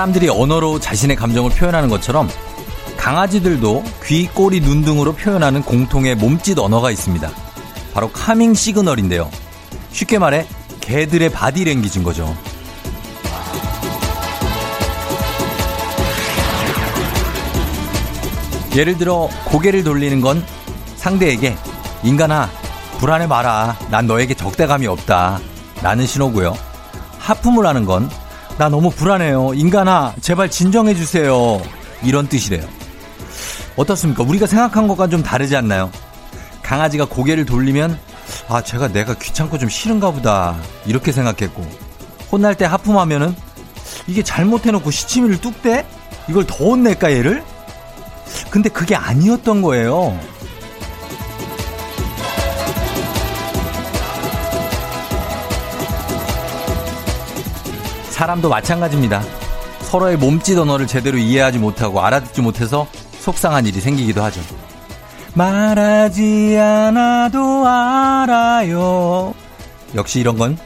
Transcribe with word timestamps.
사람들이 0.00 0.30
언어로 0.30 0.80
자신의 0.80 1.14
감정을 1.14 1.50
표현하는 1.50 1.90
것처럼 1.90 2.26
강아지들도 2.96 3.84
귀, 4.06 4.26
꼬리, 4.28 4.62
눈 4.62 4.82
등으로 4.82 5.12
표현하는 5.12 5.62
공통의 5.62 6.14
몸짓 6.14 6.58
언어가 6.58 6.90
있습니다. 6.90 7.30
바로 7.92 8.10
calming 8.10 8.54
signal인데요. 8.54 9.30
쉽게 9.92 10.18
말해 10.18 10.46
개들의 10.80 11.28
바디 11.28 11.64
랭귀지인 11.64 12.02
거죠. 12.02 12.34
예를 18.74 18.96
들어 18.96 19.28
고개를 19.44 19.84
돌리는 19.84 20.22
건 20.22 20.42
상대에게 20.96 21.58
인간아 22.04 22.48
불안해 23.00 23.26
마라 23.26 23.76
난 23.90 24.06
너에게 24.06 24.32
적대감이 24.32 24.86
없다 24.86 25.40
라는 25.82 26.06
신호고요. 26.06 26.56
하품을 27.18 27.66
하는 27.66 27.84
건 27.84 28.08
나 28.58 28.68
너무 28.68 28.90
불안해요. 28.90 29.52
인간아 29.54 30.14
제발 30.20 30.50
진정해 30.50 30.94
주세요. 30.94 31.60
이런 32.02 32.26
뜻이래요. 32.26 32.66
어떻습니까? 33.76 34.22
우리가 34.22 34.46
생각한 34.46 34.86
것과 34.88 35.08
좀 35.08 35.22
다르지 35.22 35.56
않나요? 35.56 35.90
강아지가 36.62 37.06
고개를 37.06 37.46
돌리면 37.46 37.98
아 38.48 38.62
제가 38.62 38.88
내가 38.88 39.14
귀찮고 39.14 39.58
좀 39.58 39.68
싫은가 39.68 40.10
보다 40.12 40.56
이렇게 40.86 41.10
생각했고 41.12 41.66
혼날 42.30 42.54
때 42.54 42.64
하품하면은 42.64 43.34
이게 44.06 44.22
잘못해놓고 44.22 44.90
시치미를 44.90 45.40
뚝 45.40 45.62
대? 45.62 45.86
이걸 46.28 46.46
더 46.46 46.54
혼낼까 46.66 47.12
얘를? 47.12 47.42
근데 48.50 48.68
그게 48.68 48.94
아니었던 48.94 49.62
거예요. 49.62 50.18
사람도 58.20 58.50
마찬가지입니다. 58.50 59.22
서로의 59.80 60.18
몸짓 60.18 60.58
언어를 60.58 60.86
제대로 60.86 61.16
이해하지 61.16 61.58
못하고 61.58 62.02
알아듣지 62.02 62.42
못해서 62.42 62.86
속상한 63.12 63.64
일이 63.64 63.80
생기기도 63.80 64.22
하죠. 64.24 64.42
말하지 65.34 66.54
않아도 66.58 67.66
알아요. 67.66 69.32
역시 69.94 70.20
이런 70.20 70.36
건 70.36 70.58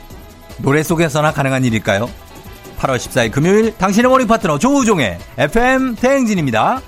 노래 0.59 0.83
속에서나 0.83 1.33
가능한 1.33 1.65
일일까요? 1.65 2.11
8월 2.81 2.97
14일 2.97 3.31
금요일 3.31 3.79
당신의 3.79 4.11
morning 4.11 4.27
파트너 4.27 4.59
조우종의 4.59 5.21
FM 5.39 5.95
대행진입니다. 5.95 6.81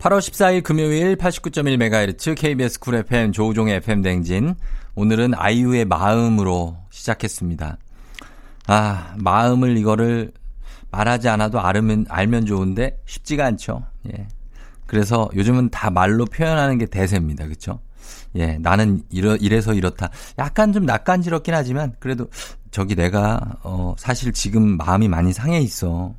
8월 0.00 0.18
14일 0.18 0.64
금요일 0.64 1.14
89.1MHz 1.14 2.36
KBS 2.36 2.80
Cool 2.80 2.96
FM 2.96 3.30
조우종의 3.30 3.76
FM 3.76 4.02
대행진. 4.02 4.56
오늘은 4.96 5.34
아이유의 5.36 5.84
마음으로 5.84 6.76
시작했습니다. 6.90 7.78
아, 8.66 9.14
마음을 9.18 9.76
이거를 9.76 10.32
말하지 10.90 11.28
않아도 11.28 11.60
알면, 11.60 12.06
알면 12.08 12.46
좋은데 12.46 13.00
쉽지가 13.06 13.44
않죠. 13.46 13.84
예. 14.12 14.28
그래서 14.86 15.28
요즘은 15.34 15.70
다 15.70 15.90
말로 15.90 16.24
표현하는 16.24 16.78
게 16.78 16.86
대세입니다. 16.86 17.46
그렇죠? 17.46 17.80
예, 18.36 18.58
나는 18.58 19.02
이러, 19.10 19.36
이래서 19.36 19.74
이렇다. 19.74 20.10
약간 20.38 20.72
좀 20.72 20.84
낯간지럽긴 20.84 21.54
하지만 21.54 21.94
그래도 21.98 22.28
저기 22.70 22.94
내가 22.94 23.40
어 23.62 23.94
사실 23.96 24.32
지금 24.32 24.76
마음이 24.76 25.08
많이 25.08 25.32
상해 25.32 25.60
있어. 25.60 26.14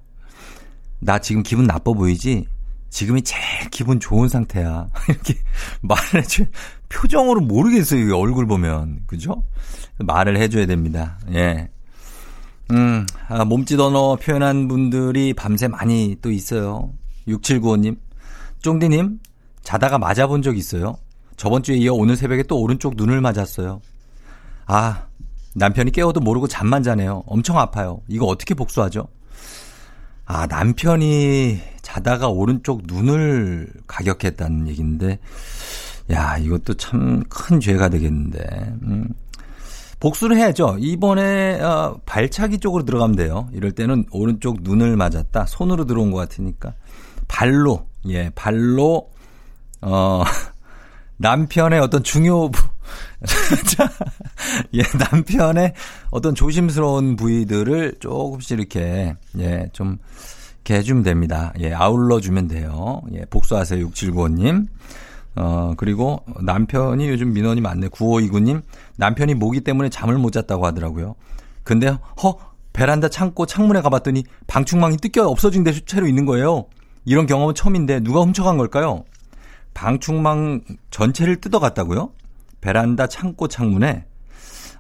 나 1.00 1.20
지금 1.20 1.44
기분 1.44 1.66
나빠 1.66 1.92
보이지? 1.92 2.48
지금이 2.90 3.24
제일 3.24 3.70
기분 3.72 4.00
좋은 4.00 4.30
상태야. 4.30 4.90
이렇게 5.10 5.36
말을 5.82 6.22
해줘. 6.24 6.46
표정으로 6.88 7.42
모르겠어요. 7.42 8.18
얼굴 8.18 8.46
보면. 8.48 9.02
그죠? 9.06 9.44
말을 9.98 10.38
해줘야 10.38 10.66
됩니다. 10.66 11.20
예. 11.34 11.70
음, 12.72 13.06
아, 13.28 13.46
몸짓 13.46 13.80
언어 13.80 14.16
표현한 14.16 14.68
분들이 14.68 15.34
밤새 15.34 15.68
많이 15.68 16.16
또 16.22 16.32
있어요. 16.32 16.92
6795님. 17.28 17.98
쫑디님, 18.62 19.20
자다가 19.62 19.98
맞아본 20.00 20.42
적 20.42 20.58
있어요? 20.58 20.96
저번 21.38 21.62
주에 21.62 21.76
이어 21.76 21.94
오늘 21.94 22.16
새벽에 22.16 22.44
또 22.44 22.60
오른쪽 22.60 22.96
눈을 22.96 23.22
맞았어요. 23.22 23.82
아, 24.66 25.06
남편이 25.54 25.92
깨워도 25.92 26.20
모르고 26.22 26.48
잠만 26.48 26.82
자네요. 26.82 27.24
엄청 27.28 27.60
아파요. 27.60 28.02
이거 28.08 28.26
어떻게 28.26 28.54
복수하죠? 28.56 29.08
아, 30.26 30.48
남편이 30.48 31.60
자다가 31.84 32.30
오른쪽 32.30 32.82
눈을 32.88 33.70
가격했다는 33.86 34.68
얘기인데, 34.70 35.20
야, 36.12 36.38
이것도 36.38 36.74
참 36.76 37.24
큰 37.30 37.60
죄가 37.60 37.90
되겠는데, 37.90 38.40
음. 38.84 39.08
복수를 40.00 40.38
해야죠. 40.38 40.78
이번에 40.80 41.60
어, 41.62 42.00
발차기 42.06 42.60
쪽으로 42.60 42.84
들어가면 42.84 43.16
돼요. 43.16 43.50
이럴 43.54 43.72
때는 43.72 44.06
오른쪽 44.12 44.58
눈을 44.62 44.96
맞았다. 44.98 45.46
손으로 45.46 45.86
들어온 45.86 46.12
것 46.12 46.18
같으니까 46.18 46.74
발로 47.28 47.88
예 48.08 48.30
발로 48.36 49.10
어 49.82 50.24
남편의 51.18 51.80
어떤 51.80 52.04
중요 52.04 52.52
자, 53.76 53.90
예 54.74 54.84
남편의 55.12 55.74
어떤 56.12 56.36
조심스러운 56.36 57.16
부위들을 57.16 57.96
조금씩 58.00 58.60
이렇게 58.60 59.16
예좀 59.38 59.98
해주면 60.70 61.04
됩니다. 61.04 61.54
예 61.60 61.74
아울러 61.74 62.20
주면 62.20 62.48
돼요. 62.48 63.02
예 63.14 63.26
복수하세요 63.26 63.88
6795님. 63.88 64.68
어, 65.36 65.74
그리고 65.78 66.24
남편이 66.42 67.10
요즘 67.10 67.34
민원이 67.34 67.62
많네. 67.62 67.90
9529님. 67.90 68.62
남편이 68.98 69.34
모기 69.36 69.62
때문에 69.62 69.90
잠을 69.90 70.18
못 70.18 70.32
잤다고 70.32 70.66
하더라고요. 70.66 71.16
근데, 71.64 71.98
허! 72.24 72.38
베란다 72.74 73.08
창고 73.08 73.46
창문에 73.46 73.82
가봤더니 73.82 74.26
방충망이 74.48 74.98
뜯겨 74.98 75.26
없어진 75.28 75.64
데 75.64 75.72
채로 75.72 76.08
있는 76.08 76.26
거예요. 76.26 76.66
이런 77.06 77.26
경험은 77.26 77.56
처음인데 77.56 78.02
누가 78.02 78.20
훔쳐간 78.20 78.58
걸까요? 78.58 79.06
방충망 79.74 80.62
전체를 80.92 81.38
뜯어갔다고요? 81.38 82.12
베란다 82.60 83.08
창고 83.08 83.48
창문에 83.48 84.06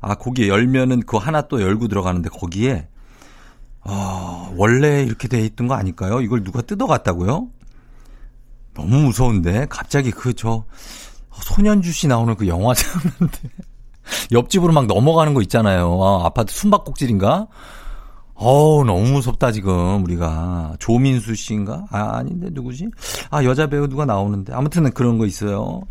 아 0.02 0.16
거기에 0.16 0.50
열면은 0.50 1.02
그거 1.02 1.20
하나 1.20 1.44
또 1.44 1.62
열고 1.62 1.88
들어가는데 1.88 2.30
거기에 2.30 2.88
어, 3.82 4.54
원래 4.58 5.04
이렇게 5.04 5.28
돼 5.28 5.42
있던 5.46 5.68
거 5.68 5.76
아닐까요? 5.76 6.20
이걸 6.20 6.44
누가 6.44 6.62
뜯어갔다고요? 6.62 7.48
너무 8.76 9.00
무서운데 9.00 9.66
갑자기 9.70 10.12
그 10.12 10.34
저 10.34 10.64
소년주 11.32 11.92
씨 11.92 12.08
나오는 12.08 12.34
그 12.36 12.48
영화 12.48 12.74
장면인데 12.76 13.50
옆집으로 14.32 14.72
막 14.72 14.86
넘어가는 14.86 15.34
거 15.34 15.42
있잖아요. 15.42 16.02
아, 16.04 16.26
아파트 16.26 16.54
숨바꼭질인가? 16.54 17.48
어우, 18.36 18.84
너무 18.84 19.12
무섭다, 19.14 19.52
지금, 19.52 20.04
우리가. 20.04 20.76
조민수 20.80 21.36
씨인가? 21.36 21.86
아, 21.90 22.18
아닌데, 22.18 22.50
누구지? 22.52 22.90
아, 23.32 23.44
여자 23.44 23.68
배우 23.68 23.88
누가 23.88 24.06
나오는데. 24.06 24.54
아무튼 24.54 24.92
그런 24.92 25.18
거 25.18 25.26
있어요. 25.26 25.82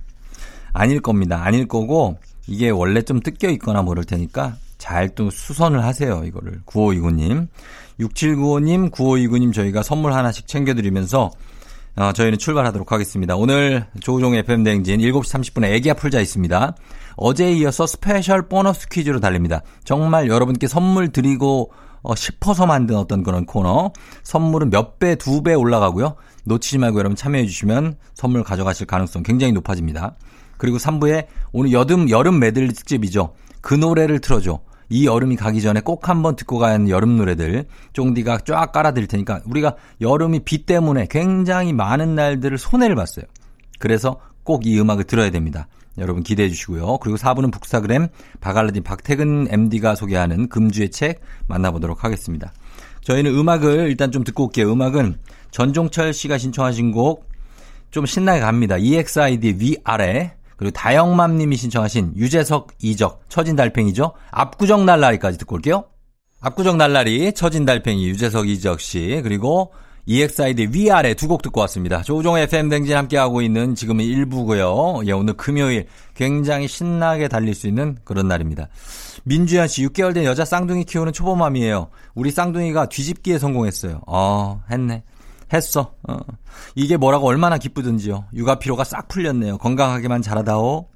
아닐 0.73 1.01
겁니다. 1.01 1.43
아닐 1.43 1.67
거고, 1.67 2.19
이게 2.47 2.69
원래 2.71 3.01
좀 3.03 3.21
뜯겨 3.21 3.49
있거나 3.51 3.83
모를 3.83 4.05
테니까, 4.05 4.57
잘 4.79 5.15
또 5.15 5.31
수선을 5.31 5.83
하세요, 5.85 6.23
이거를. 6.25 6.61
9529님. 6.67 7.49
6795님, 8.01 8.91
9529님 8.91 9.53
저희가 9.55 9.83
선물 9.83 10.13
하나씩 10.13 10.47
챙겨드리면서, 10.47 11.31
어, 11.97 12.13
저희는 12.13 12.39
출발하도록 12.39 12.91
하겠습니다. 12.91 13.37
오늘 13.37 13.87
조우종 14.01 14.35
FM 14.35 14.65
대행진 14.65 14.99
7시 15.01 15.23
30분에 15.23 15.73
애기야 15.75 15.95
풀자 15.95 16.21
있습니다. 16.21 16.75
어제에 17.17 17.53
이어서 17.53 17.87
special 17.87 18.49
보너스 18.49 18.89
퀴즈로 18.89 19.21
달립니다. 19.21 19.63
정말 19.85 20.27
여러분께 20.29 20.67
선물 20.67 21.11
드리고 21.13 21.71
어, 22.03 22.15
싶어서 22.17 22.67
만든 22.67 22.97
어떤 22.97 23.23
그런 23.23 23.47
코너. 23.47 23.93
선물은 24.25 24.71
몇 24.71 24.99
배, 24.99 25.15
두 25.15 25.43
배 25.43 25.55
올라가고요. 25.55 26.17
놓치지 26.45 26.79
말고 26.79 26.99
여러분 26.99 27.15
참여해 27.17 27.47
주시면 27.47 27.97
선물 28.15 28.43
가져가실 28.43 28.87
가능성 28.87 29.23
굉장히 29.23 29.53
높아집니다. 29.53 30.17
그리고 30.59 30.79
3부에 30.79 31.27
오늘 31.53 31.73
여름, 31.73 32.11
여름 32.11 32.41
메들리 32.41 32.73
특집이죠. 32.75 33.35
그 33.61 33.73
노래를 33.75 34.19
틀어줘. 34.19 34.59
이 34.89 35.07
여름이 35.07 35.37
가기 35.37 35.63
전에 35.63 35.81
꼭 35.81 36.09
한번 36.09 36.37
듣고 36.37 36.59
가야 36.59 36.75
하는 36.75 36.89
여름 36.89 37.17
노래들 37.17 37.67
쫑디가 37.93 38.41
쫙 38.47 38.73
깔아드릴 38.73 39.09
테니까 39.09 39.41
우리가 39.47 39.77
여름이 40.01 40.41
비 40.41 40.67
때문에 40.67 41.07
굉장히 41.11 41.73
많은 41.73 42.15
날들을 42.15 42.59
손해를 42.59 42.95
봤어요. 42.97 43.25
그래서 43.79 44.21
꼭 44.43 44.67
이 44.67 44.79
음악을 44.79 45.05
들어야 45.05 45.31
됩니다. 45.31 45.67
여러분 45.97 46.23
기대해 46.23 46.49
주시고요. 46.49 46.99
그리고 46.99 47.17
4부는 47.17 47.53
북사그램 47.53 48.09
바갈라딘 48.41 48.83
박태근 48.83 49.49
MD가 49.51 49.95
소개하는 49.95 50.49
금주의 50.49 50.91
책 50.91 51.21
만나보도록 51.47 52.05
하겠습니다. 52.05 52.53
저희는 53.03 53.35
음악을 53.35 53.89
일단 53.89 54.11
좀 54.11 54.25
듣고 54.25 54.47
올게요. 54.47 54.73
음악은 54.73 55.19
전종철 55.51 56.13
씨가 56.13 56.39
신청하신 56.39 56.93
곡 56.93 57.35
좀 57.95 58.07
신나게 58.07 58.41
갑니다. 58.41 58.77
EXID 58.77 59.55
위아래 59.61 60.35
그리고 60.57 60.73
다영맘 60.73 61.37
님이 61.39 61.57
신청하신 61.57 62.15
유재석 62.17 62.69
이적 62.81 63.23
처진 63.29 63.57
달팽이죠. 63.57 64.13
압구정 64.31 64.87
날라리까지 64.87 65.39
듣고 65.39 65.57
올게요. 65.57 65.85
압구정 66.41 66.77
날라리 66.79 67.33
처진 67.33 67.65
달팽이 67.65 68.07
유재석 68.07 68.49
이적 68.49 68.81
씨 68.81 69.21
그리고 69.23 69.73
EXID 70.07 70.69
위아래 70.73 71.15
두 71.15 71.29
곡 71.29 71.41
듣고 71.41 71.61
왔습니다. 71.63 72.03
조종 72.03 72.37
FM 72.37 72.69
댕진 72.69 72.95
함께하고 72.95 73.41
있는 73.41 73.75
지금은 73.75 74.05
1부고요. 74.05 75.07
예, 75.07 75.13
오늘 75.13 75.33
금요일 75.35 75.87
굉장히 76.15 76.69
신나게 76.69 77.29
달릴 77.29 77.55
수 77.55 77.67
있는 77.67 77.97
그런 78.05 78.29
날입니다. 78.29 78.69
민주현 79.25 79.67
씨 79.69 79.83
6개월 79.87 80.13
된 80.13 80.25
여자 80.25 80.45
쌍둥이 80.45 80.85
키우는 80.85 81.15
초보맘이에요. 81.15 81.89
우리 82.15 82.31
쌍둥이가 82.31 82.91
뒤집기에 82.91 83.39
성공했어요. 83.39 84.03
어, 84.07 84.63
했네. 84.71 85.05
했어. 85.55 85.95
어. 86.09 86.19
이게 86.75 86.97
뭐라고 86.97 87.27
얼마나 87.27 87.59
기쁘든지요. 87.59 88.25
육아 88.35 88.57
피로가 88.59 88.85
싹 88.85 89.09
풀렸네요. 89.09 89.59
건강하게만 89.59 90.23
자라다오. 90.23 90.87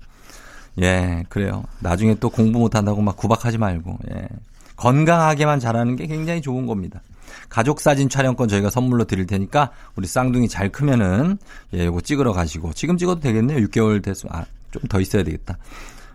예, 0.80 1.24
그래요. 1.28 1.64
나중에 1.80 2.14
또 2.16 2.30
공부 2.30 2.58
못한다고 2.60 3.00
막 3.02 3.16
구박하지 3.16 3.58
말고. 3.58 3.98
예. 4.12 4.28
건강하게만 4.76 5.58
자라는 5.58 5.96
게 5.96 6.06
굉장히 6.06 6.40
좋은 6.40 6.66
겁니다. 6.66 7.02
가족 7.48 7.80
사진 7.80 8.08
촬영권 8.08 8.48
저희가 8.48 8.70
선물로 8.70 9.04
드릴 9.04 9.26
테니까 9.26 9.70
우리 9.96 10.06
쌍둥이 10.06 10.48
잘 10.48 10.70
크면은 10.70 11.38
예, 11.74 11.86
요거 11.86 12.02
찍으러 12.02 12.32
가시고 12.32 12.72
지금 12.74 12.96
찍어도 12.96 13.20
되겠네요. 13.20 13.58
6개월 13.66 14.02
됐으면 14.02 14.34
아, 14.34 14.44
좀 14.70 14.82
더 14.88 15.00
있어야 15.00 15.22
되겠다. 15.24 15.58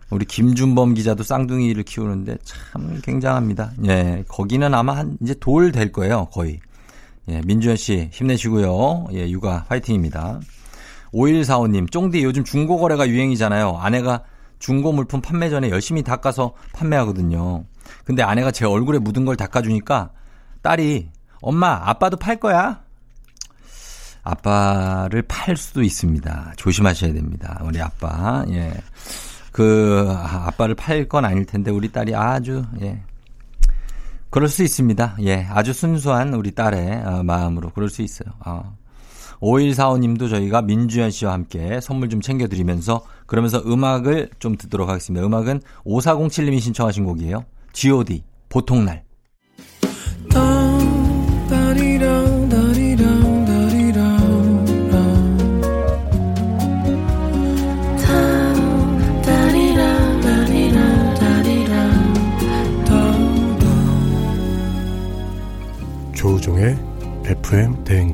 우리 0.10 0.26
김준범 0.26 0.94
기자도 0.94 1.24
쌍둥이를 1.24 1.84
키우는데 1.84 2.38
참 2.44 3.02
굉장합니다. 3.04 3.72
예, 3.88 4.24
거기는 4.28 4.74
아마 4.74 4.96
한 4.96 5.18
이제 5.22 5.34
돌 5.40 5.72
될 5.72 5.92
거예요, 5.92 6.28
거의. 6.32 6.60
예, 7.30 7.42
민주현 7.46 7.76
씨 7.78 8.10
힘내시고요. 8.12 9.08
예, 9.14 9.30
육아 9.30 9.66
화이팅입니다. 9.70 10.40
5145님, 11.14 11.92
쫑디 11.92 12.24
요즘 12.24 12.44
중고 12.44 12.78
거래가 12.80 13.08
유행이잖아요. 13.08 13.78
아내가 13.78 14.24
중고 14.60 14.92
물품 14.92 15.22
판매 15.22 15.50
전에 15.50 15.70
열심히 15.70 16.02
닦아서 16.04 16.54
판매하거든요. 16.74 17.66
근데 18.06 18.24
아내가 18.24 18.52
제 18.52 18.66
얼굴에 18.66 18.98
묻은 19.00 19.26
걸 19.26 19.36
닦아주니까 19.36 20.12
딸이 20.62 21.10
엄마 21.42 21.82
아빠도 21.84 22.18
팔 22.18 22.38
거야? 22.40 22.82
아빠를 24.24 25.22
팔 25.24 25.58
수도 25.58 25.84
있습니다. 25.84 26.54
조심하셔야 26.56 27.14
됩니다. 27.14 27.62
우리 27.66 27.82
아빠. 27.82 28.46
예. 28.50 28.74
그 29.52 30.08
아, 30.10 30.48
아빠를 30.48 30.76
팔 30.76 31.08
건 31.08 31.26
아닐 31.26 31.46
텐데 31.46 31.70
우리 31.70 31.92
딸이 31.92 32.16
아주 32.16 32.64
예. 32.82 33.04
그럴 34.34 34.50
수 34.50 34.64
있습니다. 34.64 35.18
예. 35.26 35.46
아주 35.52 35.74
순수한 35.74 36.34
우리 36.34 36.56
딸의 36.56 37.04
어, 37.06 37.22
마음으로 37.22 37.70
그럴 37.70 37.88
수 37.88 38.02
있어요. 38.02 38.34
어. 38.44 38.76
5145님도 39.40 40.28
저희가 40.28 40.64
민주현 40.64 41.12
씨와 41.12 41.34
함께 41.34 41.80
선물 41.80 42.10
좀 42.10 42.20
챙겨드리면서 42.20 43.06
그러면서 43.28 43.62
음악을 43.64 44.32
좀 44.40 44.58
듣도록 44.58 44.90
하겠습니다. 44.90 45.24
음악은 45.24 45.62
5407님이 45.86 46.60
신청하신 46.62 47.06
곡이에요. 47.06 47.46
G.O.D. 47.74 48.24
보통날. 48.50 49.04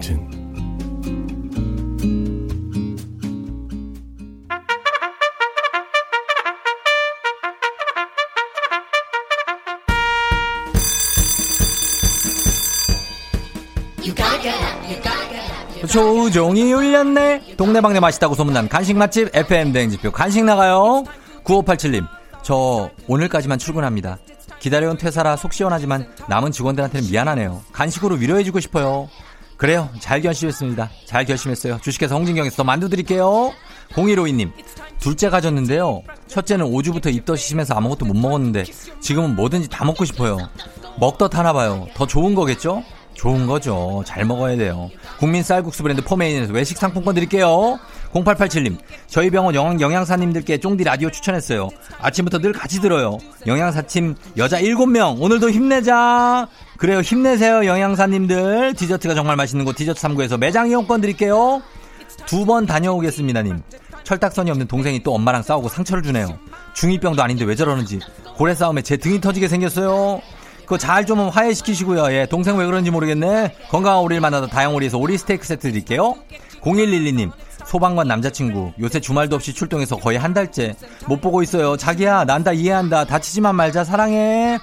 대행진 0.09 0.39
조종이 15.87 16.71
울렸네. 16.71 17.55
동네방네 17.57 17.99
맛있다고 17.99 18.35
소문난 18.35 18.69
간식 18.69 18.95
맛집 18.95 19.35
FM 19.35 19.73
대행지표 19.73 20.11
간식 20.11 20.43
나가요. 20.43 21.03
9587님, 21.43 22.07
저 22.43 22.89
오늘까지만 23.07 23.57
출근합니다. 23.57 24.19
기다려온 24.59 24.97
퇴사라 24.97 25.35
속 25.35 25.53
시원하지만 25.53 26.07
남은 26.27 26.51
직원들한테는 26.51 27.09
미안하네요. 27.09 27.63
간식으로 27.71 28.15
위로해주고 28.15 28.59
싶어요. 28.59 29.09
그래요. 29.59 29.89
잘 29.99 30.21
결심했습니다. 30.21 30.89
잘 31.05 31.25
결심했어요. 31.25 31.79
주식회사 31.81 32.15
홍진경에서 32.15 32.55
더 32.55 32.63
만두 32.63 32.87
드릴게요. 32.87 33.51
0152님, 33.89 34.51
둘째 34.99 35.29
가졌는데요. 35.29 36.01
첫째는 36.27 36.65
5주부터 36.65 37.13
입덧이 37.13 37.39
심해서 37.39 37.73
아무것도 37.75 38.05
못 38.05 38.15
먹었는데 38.15 38.63
지금은 39.01 39.35
뭐든지 39.35 39.67
다 39.67 39.83
먹고 39.83 40.05
싶어요. 40.05 40.37
먹덧 40.97 41.35
하나 41.35 41.51
봐요. 41.51 41.87
더 41.93 42.07
좋은 42.07 42.35
거겠죠? 42.35 42.83
좋은 43.15 43.47
거죠. 43.47 44.01
잘 44.05 44.23
먹어야 44.23 44.55
돼요. 44.55 44.89
국민 45.17 45.43
쌀국수 45.43 45.83
브랜드 45.83 46.01
포메인에서 46.05 46.53
외식 46.53 46.77
상품권 46.77 47.15
드릴게요. 47.15 47.77
0887님, 48.13 48.77
저희 49.07 49.29
병원 49.29 49.55
영, 49.55 49.81
영양사님들께 49.81 50.59
쫑디 50.59 50.85
라디오 50.85 51.11
추천했어요. 51.11 51.67
아침부터 51.99 52.39
늘 52.39 52.53
같이 52.53 52.79
들어요. 52.79 53.17
영양사팀 53.45 54.15
여자 54.37 54.61
7명, 54.61 55.21
오늘도 55.21 55.49
힘내자! 55.51 56.47
그래요, 56.79 57.01
힘내세요, 57.01 57.65
영양사님들. 57.65 58.73
디저트가 58.75 59.13
정말 59.13 59.35
맛있는 59.35 59.65
곳 59.65 59.75
디저트 59.75 59.99
3구에서 60.01 60.37
매장 60.37 60.69
이용권 60.69 61.01
드릴게요. 61.01 61.61
두 62.25 62.45
번 62.45 62.65
다녀오겠습니다,님. 62.65 63.61
철딱선이 64.03 64.49
없는 64.51 64.67
동생이 64.67 65.03
또 65.03 65.13
엄마랑 65.13 65.41
싸우고 65.43 65.67
상처를 65.69 66.01
주네요. 66.03 66.39
중2병도 66.75 67.19
아닌데 67.19 67.43
왜 67.43 67.55
저러는지. 67.55 67.99
고래 68.37 68.55
싸움에 68.55 68.81
제 68.81 68.95
등이 68.97 69.19
터지게 69.19 69.47
생겼어요. 69.47 70.21
그거 70.61 70.77
잘 70.77 71.05
좀 71.05 71.27
화해시키시고요. 71.29 72.11
예, 72.13 72.25
동생 72.27 72.55
왜 72.57 72.65
그런지 72.65 72.91
모르겠네. 72.91 73.55
건강한 73.69 74.01
오리를 74.01 74.21
만나다 74.21 74.47
다양오리에서 74.47 74.97
오리 74.97 75.17
스테이크 75.17 75.45
세트 75.45 75.61
드릴게요. 75.71 76.15
0112님, 76.61 77.31
소방관 77.65 78.07
남자친구 78.07 78.73
요새 78.79 78.99
주말도 78.99 79.35
없이 79.35 79.53
출동해서 79.53 79.97
거의 79.97 80.17
한 80.17 80.33
달째 80.33 80.75
못 81.07 81.19
보고 81.21 81.41
있어요. 81.43 81.75
자기야, 81.77 82.25
난 82.25 82.43
다 82.43 82.51
이해한다. 82.53 83.05
다치지만 83.05 83.55
말자 83.55 83.83
사랑해. 83.83 84.59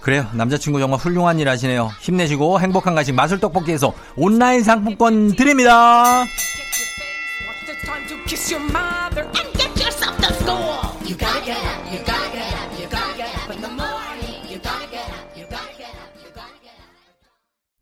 그래요. 0.00 0.26
남자친구 0.32 0.78
정말 0.80 0.98
훌륭한 0.98 1.38
일 1.38 1.48
하시네요. 1.48 1.90
힘내시고 2.00 2.60
행복한 2.60 2.94
간식 2.94 3.12
마술 3.14 3.38
떡볶이에서 3.40 3.92
온라인 4.16 4.62
상품권 4.62 5.34
드립니다. 5.36 6.24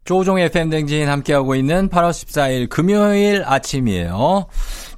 조종의 0.05 0.47
FM댕진 0.47 1.07
함께하고 1.09 1.55
있는 1.55 1.91
8월 1.91 2.11
14일 2.11 2.69
금요일 2.71 3.45
아침이에요. 3.45 4.47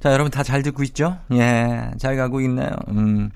자, 0.01 0.11
여러분 0.13 0.31
다 0.31 0.41
잘 0.41 0.63
듣고 0.63 0.83
있죠? 0.83 1.17
예, 1.33 1.91
잘 1.99 2.15
가고 2.15 2.39
있나요? 2.41 2.69
음. 2.89 3.29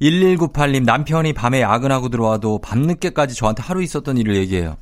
1198님, 0.00 0.84
남편이 0.84 1.34
밤에 1.34 1.60
야근하고 1.60 2.08
들어와도 2.08 2.58
밤늦게까지 2.60 3.34
저한테 3.34 3.62
하루 3.62 3.82
있었던 3.82 4.16
일을 4.16 4.36
얘기해요. 4.36 4.76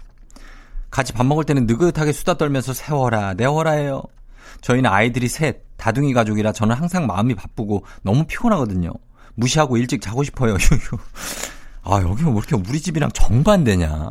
같이 0.90 1.12
밥 1.12 1.26
먹을 1.26 1.44
때는 1.44 1.66
느긋하게 1.66 2.12
수다 2.12 2.34
떨면서 2.34 2.72
세워라, 2.72 3.34
내워라 3.34 3.72
해요. 3.72 4.02
저희는 4.60 4.88
아이들이 4.90 5.28
셋, 5.28 5.62
다둥이 5.76 6.12
가족이라 6.12 6.52
저는 6.52 6.74
항상 6.74 7.06
마음이 7.06 7.34
바쁘고 7.34 7.84
너무 8.02 8.24
피곤하거든요. 8.26 8.92
무시하고 9.34 9.76
일찍 9.76 10.00
자고 10.00 10.22
싶어요. 10.22 10.56
아, 11.82 12.00
여기 12.02 12.24
왜 12.24 12.30
이렇게 12.30 12.56
우리 12.56 12.80
집이랑 12.80 13.10
정반대냐? 13.12 14.10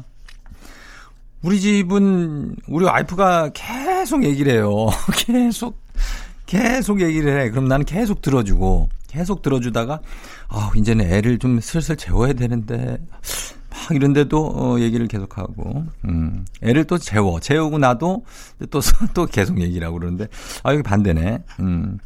우리 1.41 1.59
집은 1.59 2.55
우리 2.67 2.85
와이프가 2.85 3.51
계속 3.53 4.23
얘기를 4.23 4.53
해요. 4.53 4.87
계속 5.15 5.79
계속 6.45 7.01
얘기를 7.01 7.39
해. 7.39 7.49
그럼 7.49 7.67
나는 7.67 7.85
계속 7.85 8.21
들어주고 8.21 8.89
계속 9.07 9.41
들어주다가 9.41 10.01
아 10.49 10.71
이제는 10.75 11.11
애를 11.11 11.39
좀 11.39 11.59
슬슬 11.59 11.95
재워야 11.95 12.33
되는데 12.33 12.97
막 13.69 13.95
이런데도 13.95 14.47
어, 14.47 14.79
얘기를 14.79 15.07
계속하고 15.07 15.85
음 16.05 16.45
애를 16.61 16.85
또 16.85 16.97
재워 16.97 17.39
재우고 17.39 17.77
나도 17.77 18.25
또또 18.69 18.81
또 19.13 19.25
계속 19.25 19.61
얘기를 19.61 19.85
하고 19.87 19.99
그러는데 19.99 20.27
아 20.63 20.73
여기 20.73 20.83
반대네. 20.83 21.43
음 21.61 21.99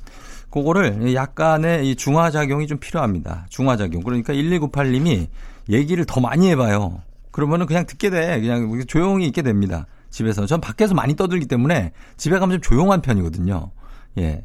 그거를 0.51 1.15
약간의 1.15 1.89
이 1.89 1.95
중화작용이 1.95 2.67
좀 2.67 2.77
필요합니다. 2.77 3.45
중화작용. 3.49 4.03
그러니까 4.03 4.33
1298님이 4.33 5.27
얘기를 5.69 6.05
더 6.05 6.19
많이 6.19 6.49
해봐요. 6.49 7.01
그러면은 7.31 7.65
그냥 7.65 7.85
듣게 7.85 8.09
돼. 8.09 8.39
그냥 8.41 8.83
조용히 8.85 9.25
있게 9.27 9.41
됩니다. 9.41 9.87
집에서. 10.09 10.45
전 10.45 10.59
밖에서 10.59 10.93
많이 10.93 11.15
떠들기 11.15 11.45
때문에 11.45 11.93
집에 12.17 12.37
가면 12.37 12.59
좀 12.59 12.61
조용한 12.61 13.01
편이거든요. 13.01 13.71
예. 14.17 14.43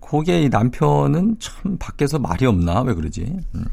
그게 0.00 0.42
이 0.42 0.48
남편은 0.48 1.36
참 1.40 1.78
밖에서 1.78 2.18
말이 2.18 2.44
없나? 2.46 2.82
왜 2.82 2.94
그러지? 2.94 3.22
음. 3.54 3.64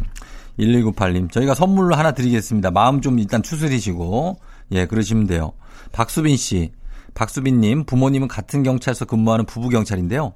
1198님, 0.60 1.32
저희가 1.32 1.54
선물로 1.56 1.96
하나 1.96 2.12
드리겠습니다. 2.12 2.72
마음 2.72 3.02
좀 3.02 3.18
일단 3.20 3.42
추스리시고, 3.44 4.40
예, 4.72 4.86
그러시면 4.86 5.26
돼요. 5.28 5.54
박수빈 5.92 6.36
씨, 6.38 6.72
박수빈님, 7.14 7.86
부모님은 7.86 8.28
같은 8.28 8.64
경찰서 8.64 9.06
근무하는 9.06 9.46
부부 9.46 9.70
경찰인데요. 9.70 10.34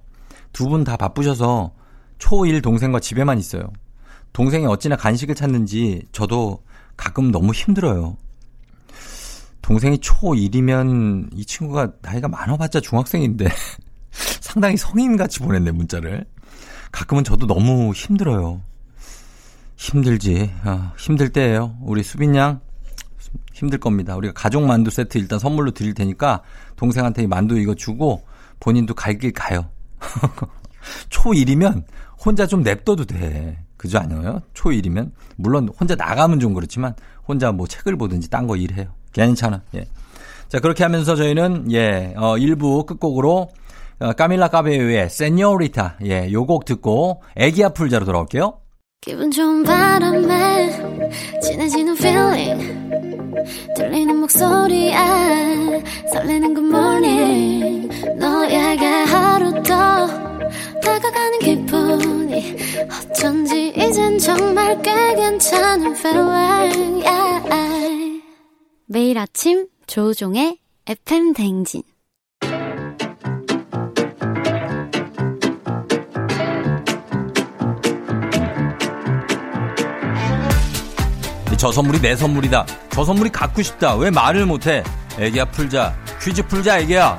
두 0.54 0.68
분 0.70 0.84
다 0.84 0.98
바쁘셔서 0.98 1.74
초1 2.20 2.62
동생과 2.64 3.00
집에만 3.00 3.38
있어요. 3.40 3.72
동생이 4.34 4.66
어찌나 4.66 4.96
간식을 4.96 5.36
찾는지 5.36 6.04
저도 6.12 6.64
가끔 6.96 7.32
너무 7.32 7.52
힘들어요. 7.54 8.16
동생이 9.62 9.98
초1이면 9.98 11.30
이 11.34 11.46
친구가 11.46 11.94
나이가 12.02 12.28
많아봤자 12.28 12.82
중학생인데 12.82 13.48
상당히 14.14 14.78
성인같이 14.78 15.40
보냈네, 15.40 15.72
문자를. 15.72 16.26
가끔은 16.92 17.24
저도 17.24 17.48
너무 17.48 17.92
힘들어요. 17.94 18.62
힘들지. 19.76 20.52
아, 20.64 20.94
힘들 20.98 21.30
때예요. 21.30 21.76
우리 21.82 22.04
수빈 22.04 22.36
양 22.36 22.60
힘들 23.54 23.80
겁니다. 23.80 24.16
우리가 24.16 24.34
가족 24.34 24.64
만두 24.64 24.92
세트 24.92 25.18
일단 25.18 25.40
선물로 25.40 25.72
드릴 25.72 25.94
테니까 25.94 26.42
동생한테 26.76 27.24
이 27.24 27.28
만두 27.28 27.58
이거 27.58 27.74
주고 27.76 28.24
본인도 28.60 28.94
갈 28.94 29.18
길 29.18 29.32
가요. 29.34 29.70
초1이면 31.10 31.84
혼자 32.24 32.46
좀 32.46 32.62
냅둬도 32.62 33.06
돼. 33.06 33.58
그죠 33.78 33.98
아니에요? 34.00 34.42
초1이면 34.54 35.12
물론 35.36 35.70
혼자 35.80 35.96
나가면 35.96 36.40
좀 36.40 36.54
그렇지만 36.54 36.94
혼자 37.28 37.52
뭐 37.52 37.68
책을 37.68 37.98
보든지 37.98 38.30
딴 38.30 38.48
거 38.48 38.56
일해요. 38.56 38.94
괜찮아. 39.12 39.62
예. 39.76 39.86
자, 40.50 40.60
그렇게 40.60 40.84
하면서 40.84 41.16
저희는 41.16 41.72
예, 41.72 42.14
어 42.16 42.36
1부 42.36 42.86
끝곡으로 42.86 43.40
어, 43.40 43.48
까밀라 44.12 44.50
까베유의 44.50 45.10
세뇨리타 45.10 45.98
예, 46.06 46.32
요 46.34 46.46
곡 46.46 46.66
듣고 46.66 47.22
애기 47.38 47.64
아플 47.64 47.90
자로 47.90 48.06
돌아올게요. 48.06 48.60
기분 49.02 49.32
좋은 49.32 49.64
바람에 49.64 50.70
진해지는 51.42 51.94
feeling 51.98 52.90
들리는 53.76 54.16
목소리에 54.18 54.94
설레는 56.12 56.54
good 56.56 56.68
morning 56.70 57.90
너에게 58.18 58.86
하루 58.86 59.52
더 59.64 60.08
다가가는 60.82 61.40
기분이 61.40 62.56
어쩐지 63.12 63.74
이젠 63.76 64.18
정말 64.20 64.82
꽤 64.82 65.16
괜찮은 65.16 65.96
feeling 65.96 67.06
yeah. 67.06 68.22
매일 68.86 69.18
아침 69.18 69.68
조우종의 69.88 70.58
FM 70.88 71.34
댕진 71.34 71.84
저 81.64 81.72
선물이 81.72 82.02
내 82.02 82.14
선물이다. 82.14 82.66
저 82.90 83.06
선물이 83.06 83.30
갖고 83.30 83.62
싶다. 83.62 83.96
왜 83.96 84.12
말을 84.12 84.46
못해? 84.46 84.84
애기야 85.18 85.46
풀자. 85.46 85.96
퀴즈 86.22 86.46
풀자 86.46 86.80
애기야. 86.80 87.18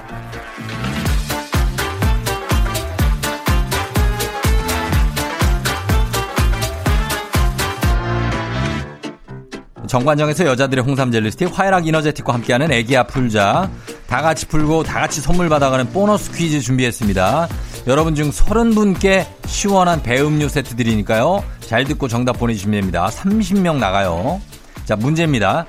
정관정에서 9.87 10.45
여자들의 10.45 10.85
홍삼 10.85 11.11
젤리 11.11 11.31
스틱, 11.31 11.59
화해락 11.59 11.87
이너제틱과 11.87 12.35
함께하는 12.35 12.71
애기야 12.71 13.05
풀자. 13.05 13.71
다 14.07 14.21
같이 14.21 14.45
풀고 14.45 14.83
다 14.83 15.01
같이 15.01 15.23
선물 15.23 15.49
받아가는 15.49 15.91
보너스 15.91 16.31
퀴즈 16.33 16.61
준비했습니다. 16.61 17.49
여러분 17.87 18.15
중 18.15 18.31
30분께 18.31 19.27
시원한 19.47 20.03
배음료 20.03 20.49
세트 20.49 20.75
드리니까요. 20.75 21.45
잘 21.61 21.85
듣고 21.85 22.09
정답 22.09 22.39
보내주시면 22.39 22.81
됩니다. 22.81 23.09
30명 23.11 23.77
나가요. 23.77 24.41
자, 24.87 24.97
문제입니다. 24.97 25.67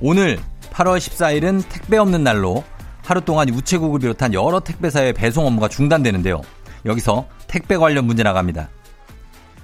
오늘 0.00 0.38
8월 0.70 0.96
14일은 0.96 1.62
택배 1.68 1.98
없는 1.98 2.24
날로 2.24 2.64
하루 3.04 3.20
동안 3.20 3.50
우체국을 3.50 4.00
비롯한 4.00 4.32
여러 4.32 4.60
택배사의 4.60 5.12
배송 5.12 5.46
업무가 5.46 5.68
중단되는데요. 5.68 6.40
여기서 6.86 7.28
택배 7.48 7.76
관련 7.76 8.06
문제 8.06 8.22
나갑니다. 8.22 8.70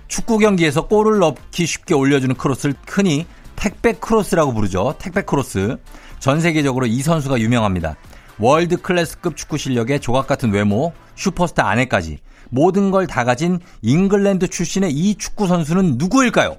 축구 0.08 0.36
경기에서 0.36 0.88
골을 0.88 1.20
넣기 1.20 1.64
쉽게 1.64 1.94
올려주는 1.94 2.34
크로스를 2.36 2.74
흔히 2.86 3.26
택배 3.56 3.94
크로스라고 3.94 4.52
부르죠. 4.52 4.94
택배 4.98 5.22
크로스. 5.22 5.78
전 6.18 6.42
세계적으로 6.42 6.84
이 6.84 7.00
선수가 7.00 7.40
유명합니다. 7.40 7.96
world 8.38 8.76
class급 8.76 9.36
축구 9.36 9.56
실력의 9.56 10.00
조각 10.00 10.26
같은 10.26 10.52
외모, 10.52 10.92
슈퍼스타 11.18 11.68
아내까지 11.68 12.18
모든 12.50 12.90
걸 12.90 13.06
다 13.06 13.24
가진 13.24 13.58
잉글랜드 13.82 14.48
출신의 14.48 14.92
이 14.92 15.16
축구 15.16 15.46
선수는 15.46 15.96
누구일까요? 15.98 16.56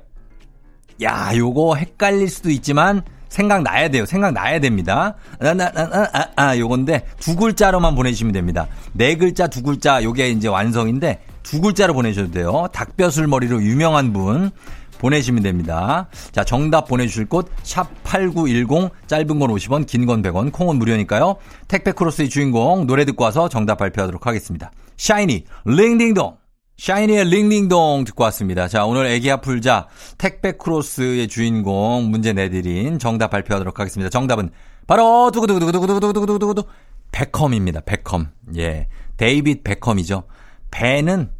야, 1.01 1.31
요거 1.35 1.75
헷갈릴 1.75 2.29
수도 2.29 2.49
있지만 2.49 3.01
생각나야 3.29 3.89
돼요. 3.89 4.05
생각나야 4.05 4.59
됩니다. 4.59 5.15
나, 5.39 5.53
나, 5.53 5.71
아, 5.75 6.25
아, 6.35 6.57
요건데 6.57 7.05
두 7.19 7.35
글자로만 7.35 7.95
보내주시면 7.95 8.33
됩니다. 8.33 8.67
네 8.93 9.15
글자, 9.15 9.47
두 9.47 9.61
글자, 9.63 10.03
요게 10.03 10.29
이제 10.31 10.47
완성인데 10.47 11.21
두 11.43 11.61
글자로 11.61 11.93
보내셔도 11.93 12.31
돼요. 12.31 12.67
닭벼슬 12.73 13.27
머리로 13.27 13.61
유명한 13.63 14.11
분. 14.13 14.51
보내시면 14.99 15.41
됩니다. 15.41 16.07
자, 16.31 16.43
정답 16.43 16.87
보내주실 16.87 17.25
곳, 17.25 17.49
샵8910, 17.63 18.91
짧은 19.07 19.39
건 19.39 19.49
50원, 19.49 19.87
긴 19.87 20.05
건 20.05 20.21
100원, 20.21 20.51
콩은 20.51 20.77
무료니까요. 20.77 21.37
택배 21.67 21.91
크로스의 21.91 22.29
주인공, 22.29 22.85
노래 22.85 23.05
듣고 23.05 23.23
와서 23.23 23.49
정답 23.49 23.77
발표하도록 23.77 24.27
하겠습니다. 24.27 24.71
샤이니, 24.97 25.45
Ring 25.65 25.88
Ding 25.88 26.10
Dong! 26.10 26.37
샤이니의 26.77 27.25
Ring 27.25 27.52
Ding 27.52 27.79
Dong 27.79 28.05
듣고 28.05 28.23
왔습니다. 28.25 28.67
자, 28.69 28.85
오늘 28.85 29.05
애기야 29.07 29.29
풀자 29.29 29.87
택배 30.17 30.53
크로스의 30.53 31.27
주인공 31.27 32.09
문제 32.09 32.31
내드린 32.31 32.99
정답 32.99 33.31
발표하도록 33.31 33.77
하겠습니다. 33.77 34.09
정답은 34.09 34.49
바로 34.87 35.29
두구두구두구두구두구두구두구 35.31 36.63
베컴입니다. 37.11 37.81
베컴. 37.81 38.29
예. 38.57 38.87
데이빗 39.17 39.63
베컴이죠. 39.65 40.23
베는 40.71 41.31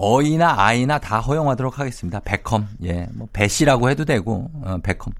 어이나 0.00 0.54
아이나 0.56 0.98
다 0.98 1.20
허용하도록 1.20 1.78
하겠습니다. 1.78 2.20
베컴. 2.20 2.68
예. 2.84 3.06
뭐 3.12 3.28
배씨라고 3.32 3.90
해도 3.90 4.04
되고 4.04 4.50
어, 4.62 4.78
베컴. 4.82 5.12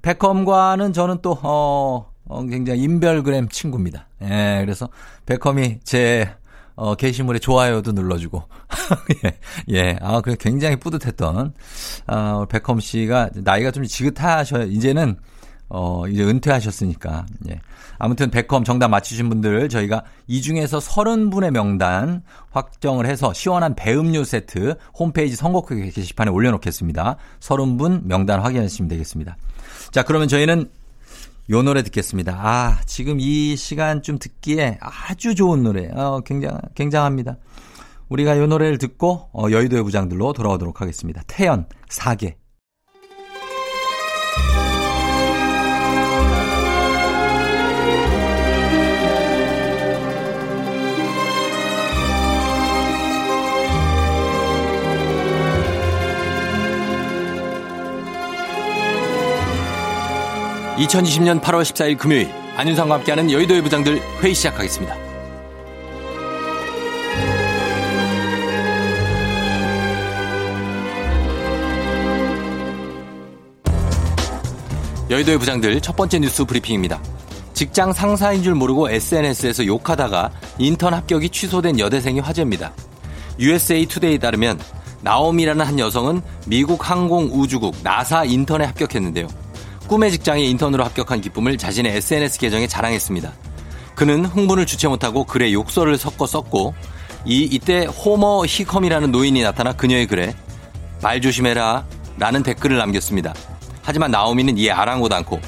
베컴과는 0.00 0.92
저는 0.92 1.18
또 1.20 1.38
어, 1.42 2.10
어 2.28 2.46
굉장히 2.46 2.82
인별그램 2.82 3.48
친구입니다. 3.50 4.08
예. 4.22 4.62
그래서 4.64 4.88
베컴이 5.26 5.80
제 5.84 6.34
어, 6.74 6.94
게시물에 6.94 7.38
좋아요도 7.38 7.92
눌러주고. 7.92 8.42
예, 9.24 9.38
예. 9.68 9.98
아, 10.00 10.22
그래 10.22 10.36
굉장히 10.40 10.76
뿌듯했던, 10.76 11.52
아, 12.06 12.46
베컴 12.48 12.80
씨가 12.80 13.30
나이가 13.34 13.70
좀 13.70 13.84
지긋하셔, 13.84 14.64
이제는, 14.64 15.16
어, 15.74 16.06
이제 16.06 16.22
은퇴하셨으니까, 16.22 17.24
예. 17.48 17.58
아무튼 17.98 18.30
백컴 18.30 18.62
정답 18.62 18.88
맞히신 18.88 19.30
분들 19.30 19.70
저희가 19.70 20.02
이 20.26 20.42
중에서 20.42 20.78
30분의 20.78 21.50
명단 21.50 22.22
확정을 22.50 23.06
해서 23.06 23.32
시원한 23.32 23.74
배음료 23.74 24.22
세트 24.22 24.76
홈페이지 24.98 25.34
선곡표 25.34 25.76
게시판에 25.76 26.30
올려놓겠습니다. 26.30 27.16
30분 27.40 28.02
명단 28.04 28.40
확인하시면 28.40 28.88
되겠습니다. 28.88 29.36
자, 29.92 30.02
그러면 30.02 30.28
저희는 30.28 30.68
요 31.50 31.62
노래 31.62 31.82
듣겠습니다. 31.82 32.38
아, 32.38 32.80
지금 32.84 33.18
이 33.18 33.56
시간쯤 33.56 34.18
듣기에 34.18 34.78
아주 34.80 35.34
좋은 35.34 35.62
노래. 35.62 35.88
어, 35.92 36.20
굉장, 36.24 36.58
굉장합니다. 36.74 37.38
우리가 38.10 38.36
요 38.36 38.46
노래를 38.46 38.76
듣고 38.76 39.30
어, 39.32 39.50
여의도의 39.50 39.82
부장들로 39.84 40.34
돌아오도록 40.34 40.82
하겠습니다. 40.82 41.22
태연, 41.26 41.64
사계. 41.88 42.41
(2020년 60.76 61.40
8월 61.40 61.62
14일) 61.62 61.98
금요일 61.98 62.30
안윤상과 62.56 62.96
함께하는 62.96 63.30
여의도의 63.30 63.62
부장들 63.62 64.00
회의 64.22 64.34
시작하겠습니다. 64.34 64.96
여의도의 75.10 75.38
부장들 75.38 75.80
첫 75.82 75.94
번째 75.94 76.20
뉴스 76.20 76.44
브리핑입니다. 76.44 77.02
직장 77.52 77.92
상사인 77.92 78.42
줄 78.42 78.54
모르고 78.54 78.90
SNS에서 78.90 79.66
욕하다가 79.66 80.30
인턴 80.58 80.94
합격이 80.94 81.28
취소된 81.28 81.78
여대생이 81.78 82.20
화제입니다. 82.20 82.72
USA 83.38 83.84
투데이에 83.84 84.16
따르면 84.16 84.58
나옴이라는 85.02 85.66
한 85.66 85.78
여성은 85.78 86.22
미국 86.46 86.88
항공우주국 86.90 87.76
나사 87.82 88.24
인턴에 88.24 88.64
합격했는데요. 88.64 89.41
꿈의 89.92 90.10
직장에 90.10 90.42
인턴으로 90.44 90.84
합격한 90.84 91.20
기쁨을 91.20 91.58
자신의 91.58 91.94
SNS 91.98 92.38
계정에 92.38 92.66
자랑했습니다. 92.66 93.30
그는 93.94 94.24
흥분을 94.24 94.64
주체 94.64 94.88
못하고 94.88 95.24
글에 95.24 95.52
욕설을 95.52 95.98
섞어 95.98 96.26
썼고 96.26 96.72
이 97.26 97.42
이때 97.42 97.84
호머 97.84 98.46
히컴이라는 98.46 99.12
노인이 99.12 99.42
나타나 99.42 99.74
그녀의 99.74 100.06
글에 100.06 100.34
말 101.02 101.20
조심해라 101.20 101.84
라는 102.16 102.42
댓글을 102.42 102.78
남겼습니다. 102.78 103.34
하지만 103.82 104.10
나오미는 104.10 104.56
이에 104.56 104.70
아랑곳 104.70 105.12
않고 105.12 105.38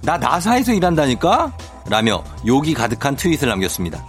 나 0.00 0.16
나사에서 0.16 0.72
일한다니까? 0.72 1.54
라며 1.90 2.24
욕이 2.46 2.72
가득한 2.72 3.16
트윗을 3.16 3.50
남겼습니다. 3.50 4.02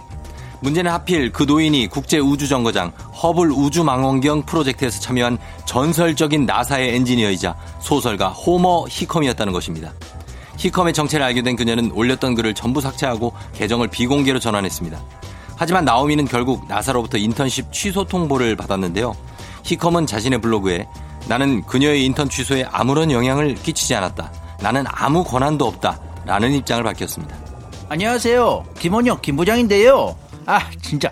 문제는 0.62 0.90
하필 0.92 1.32
그 1.32 1.42
노인이 1.42 1.88
국제우주정거장 1.88 2.92
허블 3.22 3.50
우주망원경 3.50 4.42
프로젝트에서 4.42 5.00
참여한 5.00 5.38
전설적인 5.66 6.46
나사의 6.46 6.94
엔지니어이자 6.96 7.56
소설가 7.80 8.28
호머 8.28 8.86
히컴이었다는 8.88 9.52
것입니다. 9.52 9.92
히컴의 10.58 10.92
정체를 10.92 11.26
알게 11.26 11.42
된 11.42 11.56
그녀는 11.56 11.90
올렸던 11.92 12.36
글을 12.36 12.54
전부 12.54 12.80
삭제하고 12.80 13.32
계정을 13.54 13.88
비공개로 13.88 14.38
전환했습니다. 14.38 15.00
하지만 15.56 15.84
나오미는 15.84 16.26
결국 16.26 16.66
나사로부터 16.68 17.18
인턴십 17.18 17.72
취소 17.72 18.04
통보를 18.04 18.54
받았는데요. 18.54 19.16
히컴은 19.64 20.06
자신의 20.06 20.40
블로그에 20.40 20.86
나는 21.26 21.62
그녀의 21.62 22.04
인턴 22.04 22.28
취소에 22.28 22.64
아무런 22.70 23.10
영향을 23.10 23.54
끼치지 23.54 23.94
않았다. 23.96 24.32
나는 24.60 24.84
아무 24.88 25.24
권한도 25.24 25.66
없다. 25.66 25.98
라는 26.24 26.52
입장을 26.52 26.84
밝혔습니다. 26.84 27.36
안녕하세요. 27.88 28.64
김원혁 28.78 29.22
김부장인데요. 29.22 30.21
아 30.46 30.60
진짜 30.80 31.10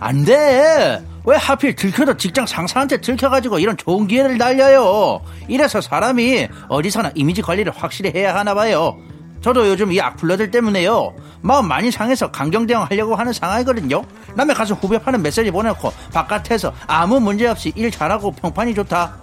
안 0.00 0.24
돼. 0.24 1.02
왜 1.24 1.36
하필 1.36 1.74
들켜도 1.74 2.16
직장 2.16 2.46
상사한테 2.46 3.00
들켜가지고 3.00 3.58
이런 3.58 3.76
좋은 3.76 4.06
기회를 4.06 4.38
날려요. 4.38 5.20
이래서 5.48 5.80
사람이 5.80 6.48
어디서나 6.68 7.10
이미지 7.14 7.42
관리를 7.42 7.72
확실히 7.74 8.12
해야 8.14 8.34
하나 8.36 8.54
봐요. 8.54 8.96
저도 9.42 9.68
요즘 9.68 9.92
이 9.92 10.00
악플러들 10.00 10.50
때문에요. 10.50 11.14
마음 11.42 11.68
많이 11.68 11.90
상해서 11.90 12.30
강경 12.30 12.66
대응하려고 12.66 13.14
하는 13.16 13.32
상황이거든요. 13.32 14.02
남의 14.34 14.54
가서 14.54 14.74
후배 14.74 14.98
파는 14.98 15.22
메시지 15.22 15.50
보내놓고 15.50 15.92
바깥에서 16.12 16.72
아무 16.86 17.20
문제 17.20 17.46
없이 17.46 17.72
일 17.76 17.90
잘하고 17.90 18.32
평판이 18.32 18.74
좋다. 18.74 19.16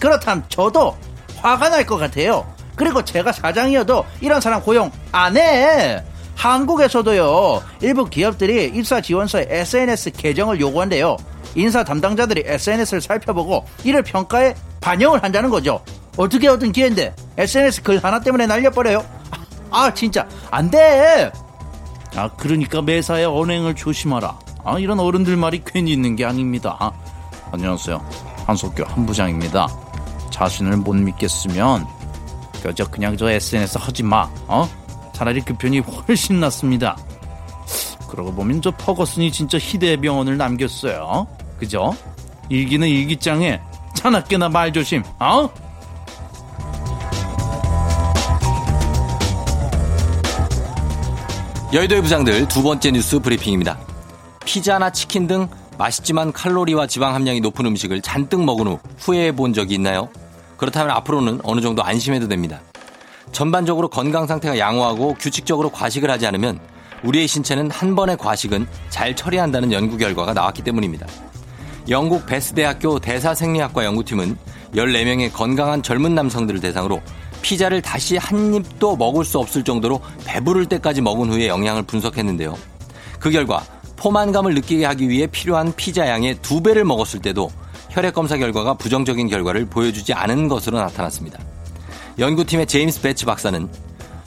그렇다면 0.00 0.44
저도 0.48 0.96
화가 1.36 1.68
날 1.70 1.84
것 1.84 1.96
같아요. 1.96 2.46
그리고 2.76 3.04
제가 3.04 3.32
사장이어도 3.32 4.04
이런 4.20 4.40
사람 4.40 4.62
고용 4.62 4.90
안 5.12 5.36
해. 5.36 6.02
한국에서도요, 6.38 7.62
일부 7.82 8.04
기업들이 8.04 8.70
입사 8.72 9.00
지원서에 9.00 9.46
SNS 9.50 10.12
계정을 10.12 10.60
요구한대요. 10.60 11.16
인사 11.56 11.82
담당자들이 11.82 12.44
SNS를 12.46 13.00
살펴보고 13.00 13.66
이를 13.82 14.02
평가에 14.04 14.54
반영을 14.80 15.22
한다는 15.22 15.50
거죠. 15.50 15.82
어떻게 16.16 16.46
얻은 16.46 16.70
기회인데 16.70 17.14
SNS 17.36 17.82
글 17.82 18.02
하나 18.02 18.20
때문에 18.20 18.46
날려버려요? 18.46 19.04
아, 19.70 19.92
진짜 19.92 20.28
안 20.50 20.70
돼. 20.70 21.30
아, 22.14 22.30
그러니까 22.36 22.82
매사에 22.82 23.24
언행을 23.24 23.74
조심하라. 23.74 24.38
아, 24.64 24.78
이런 24.78 25.00
어른들 25.00 25.36
말이 25.36 25.60
괜히 25.66 25.92
있는 25.92 26.14
게 26.14 26.24
아닙니다. 26.24 26.76
아, 26.78 26.92
안녕하세요. 27.50 28.00
한석규 28.46 28.84
한부장입니다. 28.86 29.66
자신을 30.30 30.76
못 30.76 30.94
믿겠으면 30.94 31.84
그저 32.62 32.84
그냥 32.86 33.16
저 33.16 33.28
SNS 33.28 33.78
하지 33.78 34.04
마. 34.04 34.30
어? 34.46 34.68
차라리 35.18 35.40
그 35.40 35.52
편이 35.52 35.80
훨씬 35.80 36.38
낫습니다. 36.38 36.96
그러고 38.08 38.32
보면 38.32 38.62
저 38.62 38.70
퍼거슨이 38.70 39.32
진짜 39.32 39.58
희대의 39.58 39.96
병원을 39.96 40.36
남겼어요. 40.36 41.26
그죠? 41.58 41.92
일기는 42.48 42.86
일기장에 42.86 43.60
차납게나 43.94 44.48
말 44.48 44.72
조심. 44.72 45.02
어? 45.18 45.50
여의도의 51.72 52.00
부장들 52.00 52.46
두 52.46 52.62
번째 52.62 52.92
뉴스 52.92 53.18
브리핑입니다. 53.18 53.76
피자나 54.44 54.90
치킨 54.92 55.26
등 55.26 55.48
맛있지만 55.78 56.32
칼로리와 56.32 56.86
지방 56.86 57.16
함량이 57.16 57.40
높은 57.40 57.66
음식을 57.66 58.02
잔뜩 58.02 58.44
먹은 58.44 58.68
후 58.68 58.78
후회해 58.98 59.32
본 59.32 59.52
적이 59.52 59.74
있나요? 59.74 60.08
그렇다면 60.56 60.94
앞으로는 60.94 61.40
어느 61.42 61.60
정도 61.60 61.82
안심해도 61.82 62.28
됩니다. 62.28 62.60
전반적으로 63.32 63.88
건강 63.88 64.26
상태가 64.26 64.58
양호하고 64.58 65.14
규칙적으로 65.14 65.70
과식을 65.70 66.10
하지 66.10 66.26
않으면 66.26 66.58
우리의 67.02 67.28
신체는 67.28 67.70
한 67.70 67.94
번의 67.94 68.16
과식은 68.16 68.66
잘 68.88 69.14
처리한다는 69.14 69.72
연구 69.72 69.96
결과가 69.96 70.34
나왔기 70.34 70.62
때문입니다. 70.62 71.06
영국 71.88 72.26
베스 72.26 72.52
대학교 72.52 72.98
대사생리학과 72.98 73.84
연구팀은 73.84 74.36
14명의 74.74 75.32
건강한 75.32 75.82
젊은 75.82 76.14
남성들을 76.14 76.60
대상으로 76.60 77.00
피자를 77.40 77.80
다시 77.80 78.16
한 78.16 78.54
입도 78.54 78.96
먹을 78.96 79.24
수 79.24 79.38
없을 79.38 79.62
정도로 79.64 80.00
배부를 80.24 80.66
때까지 80.66 81.00
먹은 81.00 81.32
후에 81.32 81.48
영양을 81.48 81.84
분석했는데요. 81.84 82.56
그 83.20 83.30
결과 83.30 83.64
포만감을 83.96 84.54
느끼게 84.54 84.84
하기 84.84 85.08
위해 85.08 85.26
필요한 85.26 85.72
피자 85.76 86.08
양의 86.08 86.38
두 86.42 86.62
배를 86.62 86.84
먹었을 86.84 87.20
때도 87.20 87.50
혈액 87.90 88.14
검사 88.14 88.36
결과가 88.36 88.74
부정적인 88.74 89.28
결과를 89.28 89.66
보여주지 89.66 90.12
않은 90.12 90.48
것으로 90.48 90.78
나타났습니다. 90.78 91.38
연구팀의 92.18 92.66
제임스 92.66 93.00
배츠 93.00 93.26
박사는 93.26 93.68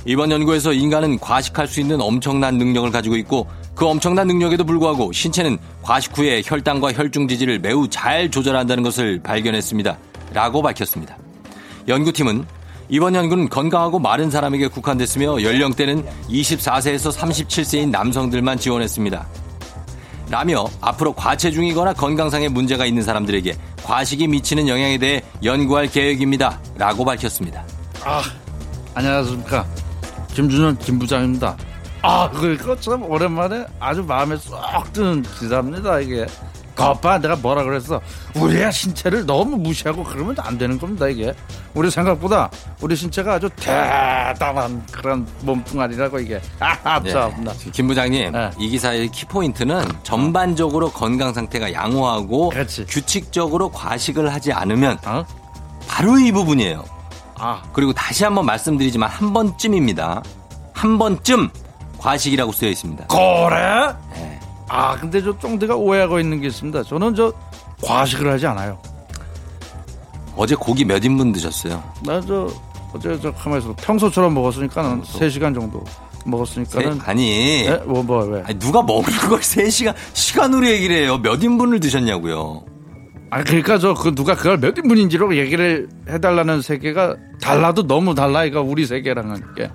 이번 0.06 0.32
연구에서 0.32 0.72
인간은 0.72 1.20
과식할 1.20 1.68
수 1.68 1.82
있는 1.82 2.02
엄청난 2.02 2.58
능력을 2.58 2.90
가지고 2.90 3.18
있고 3.18 3.48
그 3.76 3.86
엄청난 3.86 4.28
능력에도 4.28 4.64
불구하고 4.64 5.12
신체는 5.12 5.58
과식 5.82 6.18
후에 6.18 6.42
혈당과 6.44 6.94
혈중 6.94 7.28
지지를 7.28 7.60
매우 7.60 7.88
잘 7.88 8.32
조절한다는 8.32 8.84
것을 8.84 9.20
발견했습니다. 9.22 9.98
라고 10.34 10.62
밝혔습니다. 10.62 11.18
연구팀은 11.88 12.46
이번 12.90 13.16
연구는 13.16 13.50
건강하고 13.50 14.00
마른 14.00 14.32
사람에게 14.32 14.68
국한됐으며 14.68 15.44
연령대는 15.44 16.06
24세에서 16.30 17.14
37세인 17.14 17.90
남성들만 17.90 18.58
지원했습니다. 18.58 19.28
라며 20.30 20.66
앞으로 20.80 21.14
과체중이거나 21.14 21.94
건강상의 21.94 22.50
문제가 22.50 22.86
있는 22.86 23.04
사람들에게 23.04 23.54
과식이 23.84 24.28
미치는 24.28 24.68
영향에 24.68 24.98
대해 24.98 25.22
연구할 25.44 25.88
계획입니다. 25.88 26.60
라고 26.78 27.04
밝혔습니다. 27.04 27.66
아, 28.04 28.22
안녕하십니까. 28.96 29.66
김준현 30.34 30.78
김부장입니다. 30.80 31.56
아, 32.02 32.30
그러니까 32.32 32.76
참 32.80 33.04
오랜만에 33.04 33.66
아주 33.80 34.04
마음에 34.04 34.36
쏙 34.38 34.58
드는 34.94 35.24
기사입니다, 35.40 36.00
이게. 36.00 36.26
거봐, 36.76 37.20
내가 37.20 37.36
뭐라 37.36 37.64
그랬어. 37.64 38.02
우리의 38.36 38.72
신체를 38.72 39.26
너무 39.26 39.58
무시하고 39.58 40.04
그러면 40.04 40.36
안 40.40 40.58
되는 40.58 40.80
겁니다, 40.80 41.08
이게. 41.08 41.32
우리 41.76 41.92
생각보다 41.92 42.50
우리 42.80 42.96
신체가 42.96 43.34
아주 43.34 43.50
대단한 43.56 44.84
그런 44.92 45.28
몸뚱아리라고, 45.42 46.20
이게. 46.22 46.42
아, 46.60 47.00
네. 47.04 47.12
참나. 47.12 47.54
김 47.72 47.88
부장님, 47.88 48.32
네. 48.32 48.50
이 48.58 48.70
기사의 48.70 49.10
키포인트는 49.10 49.84
전반적으로 50.02 50.92
건강 50.92 51.34
상태가 51.34 51.72
양호하고 51.72 52.50
그렇지. 52.50 52.86
규칙적으로 52.86 53.70
과식을 53.70 54.34
하지 54.34 54.52
않으면 54.52 54.98
어? 55.06 55.24
바로 55.88 56.18
이 56.18 56.32
부분이에요. 56.32 56.84
아, 57.44 57.62
그리고 57.74 57.92
다시 57.92 58.24
한번 58.24 58.46
말씀드리지만 58.46 59.10
한 59.10 59.34
번쯤입니다. 59.34 60.22
한 60.74 60.98
번쯤 61.00 61.50
과식이라고 61.98 62.52
쓰여 62.52 62.70
있습니다. 62.70 63.08
그래? 63.08 63.94
네. 64.14 64.40
아, 64.70 64.96
근데 64.96 65.22
저 65.24 65.38
쫑디가 65.38 65.76
오해하고 65.76 66.20
있는 66.20 66.40
게 66.40 66.48
있습니다. 66.48 66.84
저는 66.84 67.16
저 67.16 67.34
과식을 67.84 68.32
하지 68.32 68.46
않아요. 68.48 68.78
어제 70.36 70.56
고기 70.56 70.86
몇 70.86 71.04
인분 71.04 71.32
드셨어요? 71.34 71.84
나 72.04 72.22
저 72.22 72.48
어제 72.94 73.20
저 73.22 73.32
가만있어 73.34 73.74
평소처럼 73.78 74.34
먹었으니까는 74.34 75.02
3시간 75.04 75.54
정도 75.54 75.84
세- 75.88 76.30
먹었으니까는 76.30 77.00
아니, 77.06 77.66
예? 77.66 77.78
뭐, 77.86 78.04
뭐, 78.04 78.24
왜? 78.26 78.44
아니, 78.46 78.60
누가 78.60 78.82
먹는 78.84 79.18
걸 79.30 79.40
3시간 79.40 79.96
시간으로 80.14 80.68
얘기를 80.68 80.96
해요. 80.96 81.18
몇 81.18 81.42
인분을 81.42 81.80
드셨냐고요. 81.80 82.64
아 83.32 83.44
그러니까 83.44 83.78
저 83.78 83.94
그 83.94 84.13
누가 84.13 84.36
그걸 84.36 84.58
몇 84.60 84.78
인분인지로 84.78 85.36
얘기를 85.38 85.88
해달라는 86.10 86.62
세계가 86.62 87.15
달라도 87.41 87.88
너무 87.88 88.13
달라 88.13 88.44
이거 88.44 88.62
우리 88.62 88.86
세계랑은 88.86 89.41
이게 89.54 89.70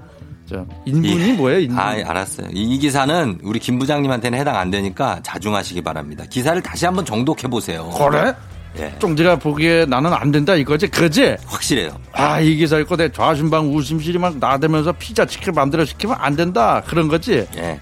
저 0.49 0.65
인분이 0.85 1.31
이- 1.31 1.33
뭐예요 1.33 1.61
인분? 1.61 1.79
아, 1.79 1.91
알았어요. 2.05 2.49
이, 2.53 2.75
이 2.75 2.79
기사는 2.79 3.39
우리 3.43 3.59
김 3.59 3.79
부장님한테는 3.79 4.39
해당 4.39 4.57
안 4.57 4.71
되니까 4.71 5.21
자중하시기 5.23 5.83
바랍니다. 5.83 6.25
기사를 6.31 6.61
다시 6.63 6.85
한번 6.87 7.05
정독해 7.05 7.49
보세요. 7.49 7.91
그래? 7.99 8.33
예. 8.79 8.95
쫑지가 8.99 9.37
보기에 9.37 9.87
나는 9.87 10.13
안 10.13 10.31
된다 10.31 10.55
이거지 10.55 10.87
그지? 10.89 11.37
확실해요. 11.47 11.99
아 12.13 12.41
이 12.43 12.57
기사 12.57 12.79
읽고 12.79 12.97
내 12.97 13.11
좌심방 13.11 13.75
우심실이 13.75 14.19
막 14.19 14.37
나대면서 14.39 14.93
피자 14.93 15.25
치킨 15.25 15.55
만들어 15.55 15.83
시키면 15.85 16.15
안 16.21 16.37
된다 16.37 16.83
그런 16.87 17.09
거지? 17.09 17.47
예. 17.57 17.81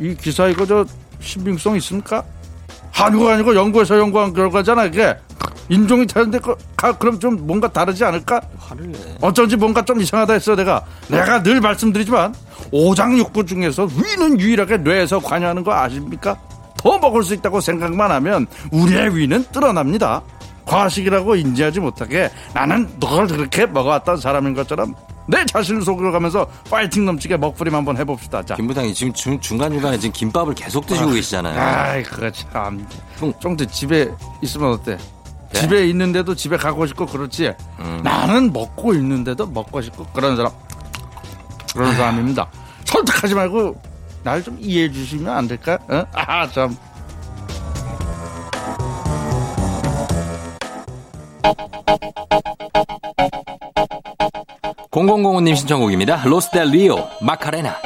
이 0.00 0.16
기사 0.16 0.48
이거 0.48 0.64
저 0.64 0.84
신빙성 1.20 1.76
있습니까? 1.76 2.24
한국 2.92 3.28
아니고 3.28 3.54
연구에서 3.54 3.98
연구한 3.98 4.32
결과잖아 4.32 4.84
이게 4.84 5.16
인종이 5.68 6.06
다른데 6.06 6.38
그, 6.40 6.54
가- 6.76 6.92
그럼 6.96 7.18
좀 7.18 7.46
뭔가 7.46 7.66
다르지 7.68 8.04
않을까? 8.04 8.40
화를 8.58 8.92
내. 8.92 8.98
어쩐지 9.20 9.56
뭔가 9.56 9.82
좀 9.84 10.00
이상하다 10.00 10.34
했어 10.34 10.54
내가 10.54 10.84
내가 11.08 11.42
늘 11.42 11.60
말씀드리지만 11.60 12.34
오장육부 12.70 13.46
중에서 13.46 13.84
위는 13.84 14.38
유일하게 14.38 14.78
뇌에서 14.78 15.18
관여하는 15.20 15.64
거 15.64 15.72
아십니까? 15.72 16.36
더 16.76 16.98
먹을 16.98 17.22
수 17.22 17.32
있다고 17.34 17.60
생각만 17.60 18.10
하면 18.10 18.46
우리의 18.72 19.16
위는 19.16 19.44
뚫어납니다 19.52 20.22
과식이라고 20.66 21.36
인지하지 21.36 21.80
못하게 21.80 22.30
나는 22.54 22.88
널 23.00 23.26
그렇게 23.26 23.66
먹어왔던 23.66 24.18
사람인 24.18 24.54
것처럼 24.54 24.94
내 25.26 25.44
자신을 25.46 25.82
속여가면서 25.82 26.46
파이팅 26.70 27.04
넘치게 27.06 27.36
먹부림 27.36 27.74
한번 27.74 27.96
해봅시다 27.96 28.42
자 28.42 28.56
김 28.56 28.66
부장님 28.66 28.92
지금 28.94 29.12
중, 29.12 29.38
중간중간에 29.40 29.98
지금 29.98 30.12
김밥을 30.12 30.54
계속 30.54 30.86
드시고 30.86 31.10
계시잖아요. 31.10 31.60
아이 31.60 32.02
그거 32.02 32.30
참 32.30 32.86
좀- 33.18 33.32
쫑디 33.40 33.66
집에 33.68 34.10
있으면 34.42 34.72
어때? 34.72 34.96
네? 35.52 35.60
집에 35.60 35.86
있는데도 35.88 36.34
집에 36.34 36.56
가고 36.56 36.86
싶고 36.86 37.06
그렇지 37.06 37.52
음. 37.80 38.00
나는 38.02 38.52
먹고 38.52 38.94
있는데도 38.94 39.46
먹고 39.46 39.80
싶고 39.82 40.06
그런 40.14 40.34
사람 40.36 40.50
그런 41.74 41.94
사람입니다 41.94 42.48
설득하지 42.86 43.34
말고 43.34 43.80
날 44.24 44.42
좀 44.42 44.56
이해해 44.60 44.90
주시면 44.90 45.36
안 45.36 45.46
될까? 45.48 45.78
어? 45.88 46.04
아 46.14 46.46
참 46.48 46.76
0005님 54.92 55.56
신청곡입니다. 55.56 56.22
로스델 56.26 56.66
리오, 56.66 57.08
마카레나. 57.20 57.80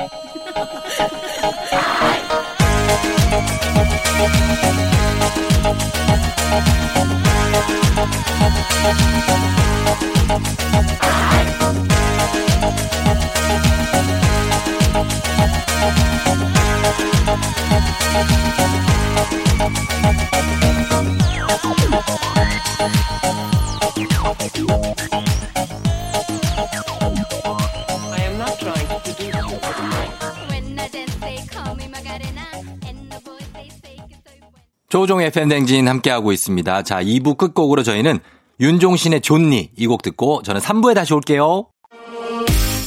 조종의 35.07 35.31
팬댕진 35.31 35.87
함께하고 35.87 36.33
있습니다. 36.33 36.83
자, 36.83 37.01
2부 37.01 37.37
끝곡으로 37.39 37.85
저희는 37.85 38.19
윤종신의 38.59 39.21
존니 39.21 39.71
이 39.77 39.87
곡 39.87 40.03
듣고 40.03 40.43
저는 40.43 40.61
3부에 40.61 40.97
다시 40.97 41.15
올게요. 41.15 41.69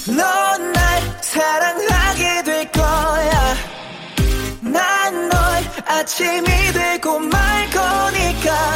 넌날 0.05 1.01
사랑하게 1.21 2.43
될 2.43 2.71
거야. 2.73 3.55
난널 4.61 5.31
아침이 5.85 6.43
되고 6.73 7.19
말 7.19 7.69
거니까. 7.69 8.73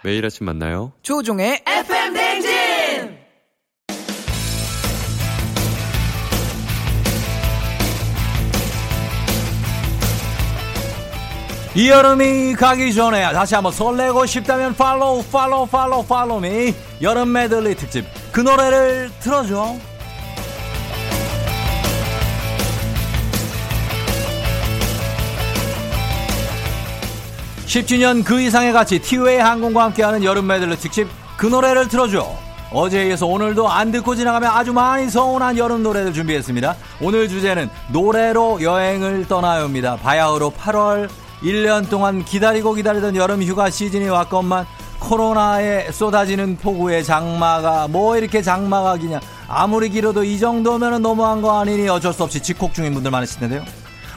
매일 0.02 0.26
아침 0.26 0.44
만나요. 0.44 0.92
조우종의 1.00 1.62
FM 1.66 2.12
대행진! 2.12 2.73
이 11.76 11.90
여름이 11.90 12.54
가기 12.54 12.94
전에 12.94 13.32
다시 13.32 13.56
한번 13.56 13.72
설레고 13.72 14.26
싶다면 14.26 14.76
follow 14.76 15.24
follow 15.24 15.66
follow 15.66 16.06
follow 16.06 16.40
me 16.40 16.72
여름 17.02 17.32
메들리 17.32 17.74
특집. 17.74 18.06
그 18.30 18.40
노래를 18.40 19.10
틀어줘. 19.18 19.74
10주년 27.66 28.24
그 28.24 28.40
이상의 28.40 28.72
가치 28.72 29.00
티웨이 29.00 29.38
항공과 29.38 29.82
함께하는 29.86 30.22
여름 30.22 30.46
메들리 30.46 30.76
특집. 30.76 31.08
그 31.36 31.46
노래를 31.46 31.88
틀어줘. 31.88 32.24
어제에 32.70 33.08
이어서 33.08 33.26
오늘도 33.26 33.68
안 33.68 33.90
듣고 33.90 34.14
지나가면 34.14 34.48
아주 34.48 34.72
많이 34.72 35.10
서운한 35.10 35.58
여름 35.58 35.82
노래를 35.82 36.12
준비했습니다. 36.12 36.76
오늘 37.00 37.28
주제는 37.28 37.68
노래로 37.88 38.62
여행을 38.62 39.26
떠나요입니다. 39.26 39.96
바야흐로 39.96 40.52
8월 40.52 41.23
1년 41.44 41.88
동안 41.90 42.24
기다리고 42.24 42.72
기다리던 42.74 43.16
여름 43.16 43.42
휴가 43.42 43.70
시즌이 43.70 44.08
왔건만 44.08 44.66
코로나에 44.98 45.92
쏟아지는 45.92 46.56
폭우의 46.56 47.04
장마가 47.04 47.88
뭐 47.88 48.16
이렇게 48.16 48.40
장마가 48.40 48.96
기냐. 48.96 49.20
아무리 49.46 49.90
길어도 49.90 50.24
이 50.24 50.38
정도면 50.38 51.02
너무한 51.02 51.42
거 51.42 51.60
아니니 51.60 51.86
어쩔 51.88 52.12
수 52.14 52.22
없이 52.22 52.40
직콕 52.42 52.72
중인 52.72 52.94
분들 52.94 53.10
많으실 53.10 53.40
텐데요. 53.40 53.62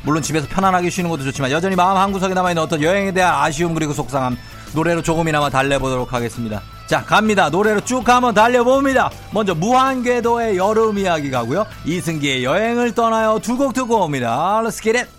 물론 0.03 0.21
집에서 0.23 0.47
편안하게 0.47 0.89
쉬는 0.89 1.09
것도 1.09 1.23
좋지만 1.23 1.51
여전히 1.51 1.75
마음 1.75 1.97
한구석에 1.97 2.33
남아있는 2.33 2.63
어떤 2.63 2.81
여행에 2.81 3.11
대한 3.11 3.35
아쉬움 3.43 3.73
그리고 3.73 3.91
속상함 3.91 4.37
노래로 4.73 5.01
조금이나마 5.01 5.49
달래보도록 5.49 6.13
하겠습니다. 6.13 6.61
자 6.85 7.03
갑니다. 7.03 7.49
노래로 7.49 7.81
쭉 7.81 8.07
한번 8.07 8.33
달려봅니다. 8.33 9.09
먼저 9.31 9.53
무한궤도의 9.53 10.55
여름 10.55 10.97
이야기 10.97 11.29
가고요. 11.29 11.65
이승기의 11.83 12.45
여행을 12.45 12.95
떠나요. 12.95 13.39
두 13.39 13.57
곡 13.57 13.73
듣고 13.73 13.97
옵니다. 14.05 14.61
Let's 14.63 14.81
get 14.81 14.97
it 14.97 15.09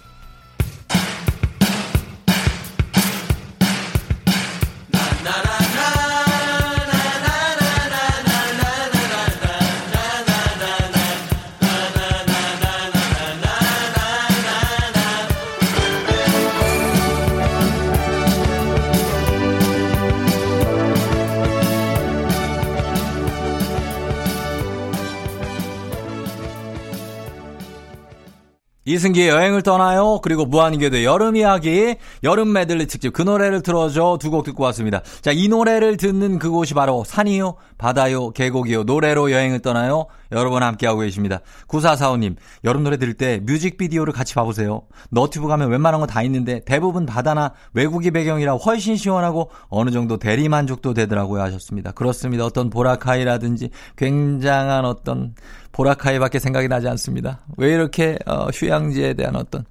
이승기의 28.88 29.28
여행을 29.28 29.62
떠나요. 29.62 30.20
그리고 30.22 30.46
무한궤도 30.46 31.04
여름 31.04 31.36
이야기, 31.36 31.96
여름 32.24 32.52
메들리 32.52 32.86
특집 32.86 33.12
그 33.12 33.22
노래를 33.22 33.62
틀어줘 33.62 34.18
두 34.20 34.30
곡 34.30 34.44
듣고 34.44 34.62
왔습니다. 34.64 35.02
자, 35.20 35.30
이 35.32 35.48
노래를 35.48 35.96
듣는 35.96 36.38
그곳이 36.38 36.74
바로 36.74 37.04
산이요, 37.04 37.54
바다요, 37.76 38.30
계곡이요, 38.30 38.84
노래로 38.84 39.30
여행을 39.32 39.60
떠나요. 39.60 40.06
여러분 40.32 40.62
함께하고 40.62 41.00
계십니다. 41.00 41.40
9445님, 41.68 42.36
여름 42.64 42.82
노래 42.82 42.96
들을 42.96 43.14
때 43.14 43.40
뮤직비디오를 43.44 44.12
같이 44.12 44.34
봐보세요. 44.34 44.82
너튜브 45.10 45.46
가면 45.46 45.70
웬만한 45.70 46.00
거 46.00 46.08
다 46.08 46.22
있는데 46.22 46.60
대부분 46.64 47.06
바다나 47.06 47.52
외국이 47.74 48.10
배경이라 48.10 48.54
훨씬 48.54 48.96
시원하고 48.96 49.50
어느 49.68 49.90
정도 49.90 50.16
대리만족도 50.16 50.94
되더라고요 50.94 51.42
하셨습니다. 51.42 51.92
그렇습니다. 51.92 52.44
어떤 52.44 52.70
보라카이라든지 52.70 53.70
굉장한 53.96 54.84
어떤 54.84 55.34
보라카이밖에 55.70 56.38
생각이 56.40 56.66
나지 56.66 56.88
않습니다. 56.88 57.40
왜 57.56 57.72
이렇게 57.72 58.18
어, 58.26 58.46
휴양지에 58.52 59.14
대한 59.14 59.36
어떤 59.36 59.64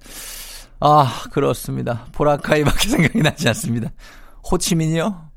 아 0.80 1.24
그렇습니다. 1.32 2.06
보라카이밖에 2.14 2.88
생각이 2.90 3.22
나지 3.22 3.48
않습니다. 3.50 3.90
호치민이요? 4.50 5.28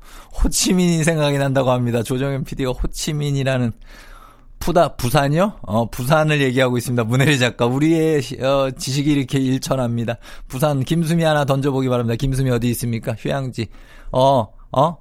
호치민이 0.43 1.03
생각이 1.03 1.37
난다고 1.37 1.71
합니다. 1.71 2.03
조정현 2.03 2.45
PD가 2.45 2.71
호치민이라는 2.71 3.73
푸다 4.61 4.95
부산이요? 4.95 5.59
어 5.63 5.89
부산을 5.89 6.41
얘기하고 6.41 6.77
있습니다. 6.77 7.03
문혜리 7.03 7.37
작가 7.39 7.65
우리의 7.65 8.21
어, 8.41 8.71
지식이 8.71 9.11
이렇게 9.11 9.39
일천합니다. 9.39 10.17
부산 10.47 10.83
김수미 10.83 11.23
하나 11.23 11.43
던져보기 11.43 11.89
바랍니다. 11.89 12.15
김수미 12.15 12.51
어디 12.51 12.69
있습니까? 12.69 13.13
휴양지 13.17 13.67
어 14.11 14.47
어? 14.71 14.97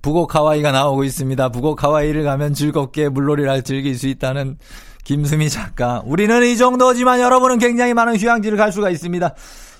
북옥 0.00 0.34
하와이가 0.34 0.72
나오고 0.72 1.04
있습니다. 1.04 1.50
북옥 1.50 1.84
하와이를 1.84 2.24
가면 2.24 2.54
즐겁게 2.54 3.10
물놀이를 3.10 3.62
즐길 3.62 3.98
수 3.98 4.08
있다는 4.08 4.56
김수미 5.04 5.50
작가. 5.50 6.02
우리는 6.06 6.42
이 6.46 6.56
정도지만 6.56 7.20
여러분은 7.20 7.58
굉장히 7.58 7.92
많은 7.94 8.16
휴양지를 8.16 8.56
갈 8.56 8.72
수가 8.72 8.90
있습니다. 8.90 9.34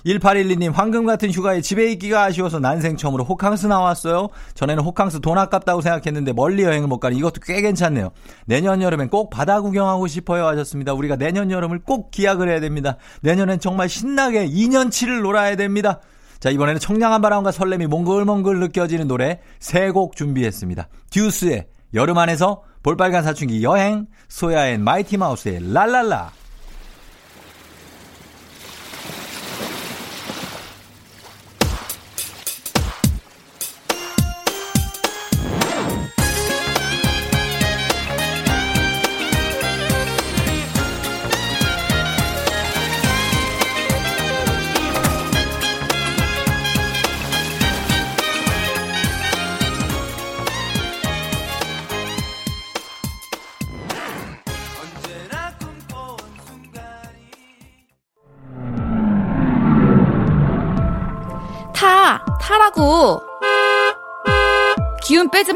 1812님, 0.05 0.73
황금 0.73 1.05
같은 1.05 1.31
휴가에 1.31 1.61
집에 1.61 1.91
있기가 1.91 2.23
아쉬워서 2.23 2.59
난생 2.59 2.97
처음으로 2.97 3.23
호캉스 3.23 3.67
나왔어요. 3.67 4.29
전에는 4.55 4.83
호캉스 4.83 5.21
돈 5.21 5.37
아깝다고 5.37 5.81
생각했는데 5.81 6.33
멀리 6.33 6.63
여행을 6.63 6.87
못 6.87 6.99
가니 6.99 7.17
이것도 7.17 7.41
꽤 7.43 7.61
괜찮네요. 7.61 8.11
내년 8.45 8.81
여름엔 8.81 9.09
꼭 9.09 9.29
바다 9.29 9.61
구경하고 9.61 10.07
싶어요 10.07 10.47
하셨습니다. 10.47 10.93
우리가 10.93 11.15
내년 11.15 11.51
여름을 11.51 11.79
꼭 11.79 12.11
기약을 12.11 12.49
해야 12.49 12.59
됩니다. 12.59 12.97
내년엔 13.21 13.59
정말 13.59 13.89
신나게 13.89 14.47
2년치를 14.47 15.21
놀아야 15.21 15.55
됩니다. 15.55 15.99
자, 16.39 16.49
이번에는 16.49 16.79
청량한 16.79 17.21
바람과 17.21 17.51
설렘이 17.51 17.85
몽글몽글 17.87 18.59
느껴지는 18.59 19.07
노래 19.07 19.39
세 19.59 19.91
곡 19.91 20.15
준비했습니다. 20.15 20.87
듀스의 21.11 21.67
여름 21.93 22.17
안에서 22.17 22.63
볼빨간 22.81 23.23
사춘기 23.23 23.61
여행, 23.63 24.07
소야앤 24.29 24.83
마이티 24.83 25.17
마우스의 25.17 25.71
랄랄라. 25.71 26.31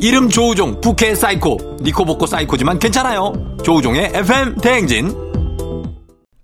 이름 0.00 0.28
조우종 0.28 0.80
부캐 0.80 1.14
사이코 1.14 1.58
니코복코 1.82 2.26
사이코지만 2.26 2.78
괜찮아요. 2.78 3.32
조우종의 3.64 4.12
FM 4.14 4.56
대행진. 4.58 5.12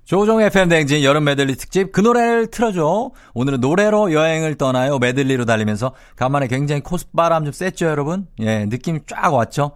조우종의 0.04 0.46
FM 0.48 0.68
대행진 0.68 1.02
여름 1.02 1.24
메들리 1.24 1.54
특집 1.54 1.92
그 1.92 2.00
노래를 2.00 2.48
틀어줘. 2.48 3.10
오늘은 3.32 3.60
노래로 3.60 4.12
여행을 4.12 4.56
떠나요. 4.56 4.98
메들리로 4.98 5.44
달리면서 5.44 5.94
간만에 6.16 6.48
굉장히 6.48 6.82
콧바람 6.82 7.44
좀 7.44 7.52
쐈죠 7.52 7.86
여러분. 7.86 8.26
예 8.40 8.66
느낌 8.66 9.00
쫙 9.06 9.32
왔죠. 9.32 9.70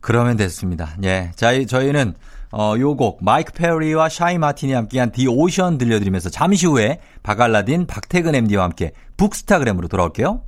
그러면 0.00 0.36
됐습니다. 0.36 0.90
예 1.04 1.30
저희 1.36 1.66
저희는 1.66 2.14
어, 2.50 2.74
요 2.78 2.96
곡 2.96 3.24
마이크 3.24 3.52
페리와 3.52 4.08
샤이 4.10 4.36
마틴이 4.36 4.72
함께한 4.74 5.12
The 5.12 5.26
Ocean 5.28 5.78
들려드리면서 5.78 6.28
잠시 6.28 6.66
후에 6.66 6.98
박알라딘 7.22 7.86
박태근 7.86 8.34
MD와 8.34 8.64
함께 8.64 8.90
북스타그램으로 9.16 9.88
돌아올게요. 9.88 10.42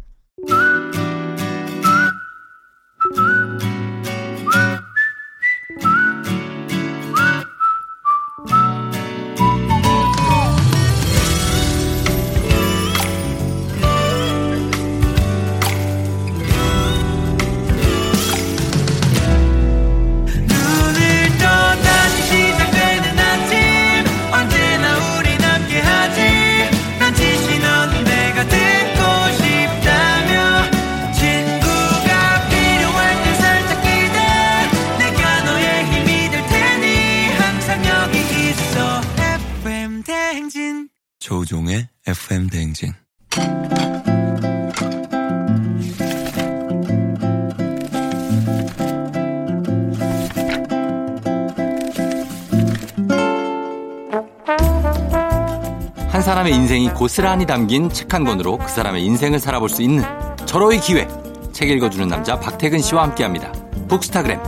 고스란히 56.95 57.45
담긴 57.47 57.91
책 57.91 58.15
한 58.15 58.25
권으로 58.25 58.59
그 58.59 58.69
사람의 58.69 59.05
인생을 59.05 59.41
살아볼 59.41 59.69
수 59.69 59.83
있는 59.83 60.05
절호의 60.47 60.81
기회. 60.81 61.09
책 61.53 61.71
읽어주는 61.71 62.07
남자 62.09 62.39
박태근 62.39 62.81
씨와 62.81 63.03
함께합니다. 63.05 63.51
북스타그램. 63.89 64.41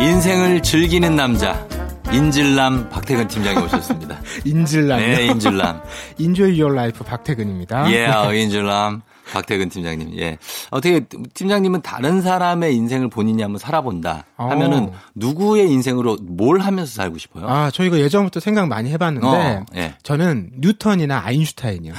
인생을 0.00 0.62
즐기는 0.62 1.14
남자 1.14 1.66
인질남 2.12 2.90
박태근 2.90 3.28
팀장이 3.28 3.56
오셨습니다. 3.64 4.18
인질남. 4.44 4.98
네, 4.98 5.26
인질남. 5.26 5.80
Enjoy 6.18 6.60
your 6.60 6.74
life 6.74 7.04
박태근입니다. 7.04 7.90
예, 7.92 8.06
어, 8.06 8.34
인줄람 8.34 9.02
박태근 9.32 9.70
팀장님. 9.70 10.18
예. 10.18 10.38
어떻게 10.70 11.00
팀장님은 11.34 11.82
다른 11.82 12.20
사람의 12.20 12.76
인생을 12.76 13.08
본인이 13.08 13.42
한번 13.42 13.58
살아본다 13.58 14.26
하면은 14.36 14.84
어. 14.84 14.92
누구의 15.14 15.70
인생으로 15.70 16.18
뭘 16.22 16.60
하면서 16.60 16.92
살고 16.92 17.18
싶어요? 17.18 17.48
아, 17.48 17.70
저 17.72 17.84
이거 17.84 17.98
예전부터 17.98 18.40
생각 18.40 18.68
많이 18.68 18.90
해봤는데, 18.90 19.26
어, 19.26 19.64
예. 19.76 19.94
저는 20.02 20.50
뉴턴이나 20.58 21.22
아인슈타인이요. 21.24 21.94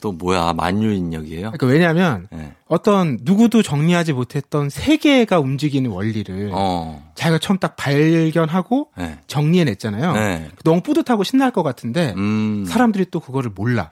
또 0.00 0.12
뭐야 0.12 0.52
만유인력이에요? 0.52 1.50
그러니까 1.50 1.66
왜냐면, 1.66 2.28
예. 2.32 2.52
어떤 2.68 3.18
누구도 3.22 3.62
정리하지 3.62 4.12
못했던 4.12 4.70
세계가 4.70 5.40
움직이는 5.40 5.90
원리를 5.90 6.50
어. 6.52 7.02
자기가 7.14 7.38
처음 7.38 7.58
딱 7.58 7.74
발견하고 7.76 8.90
네. 8.96 9.18
정리해냈잖아요. 9.26 10.12
네. 10.12 10.50
너무 10.64 10.82
뿌듯하고 10.82 11.24
신날 11.24 11.50
것 11.50 11.62
같은데, 11.62 12.14
음. 12.16 12.64
사람들이 12.68 13.06
또 13.10 13.20
그거를 13.20 13.50
몰라. 13.54 13.90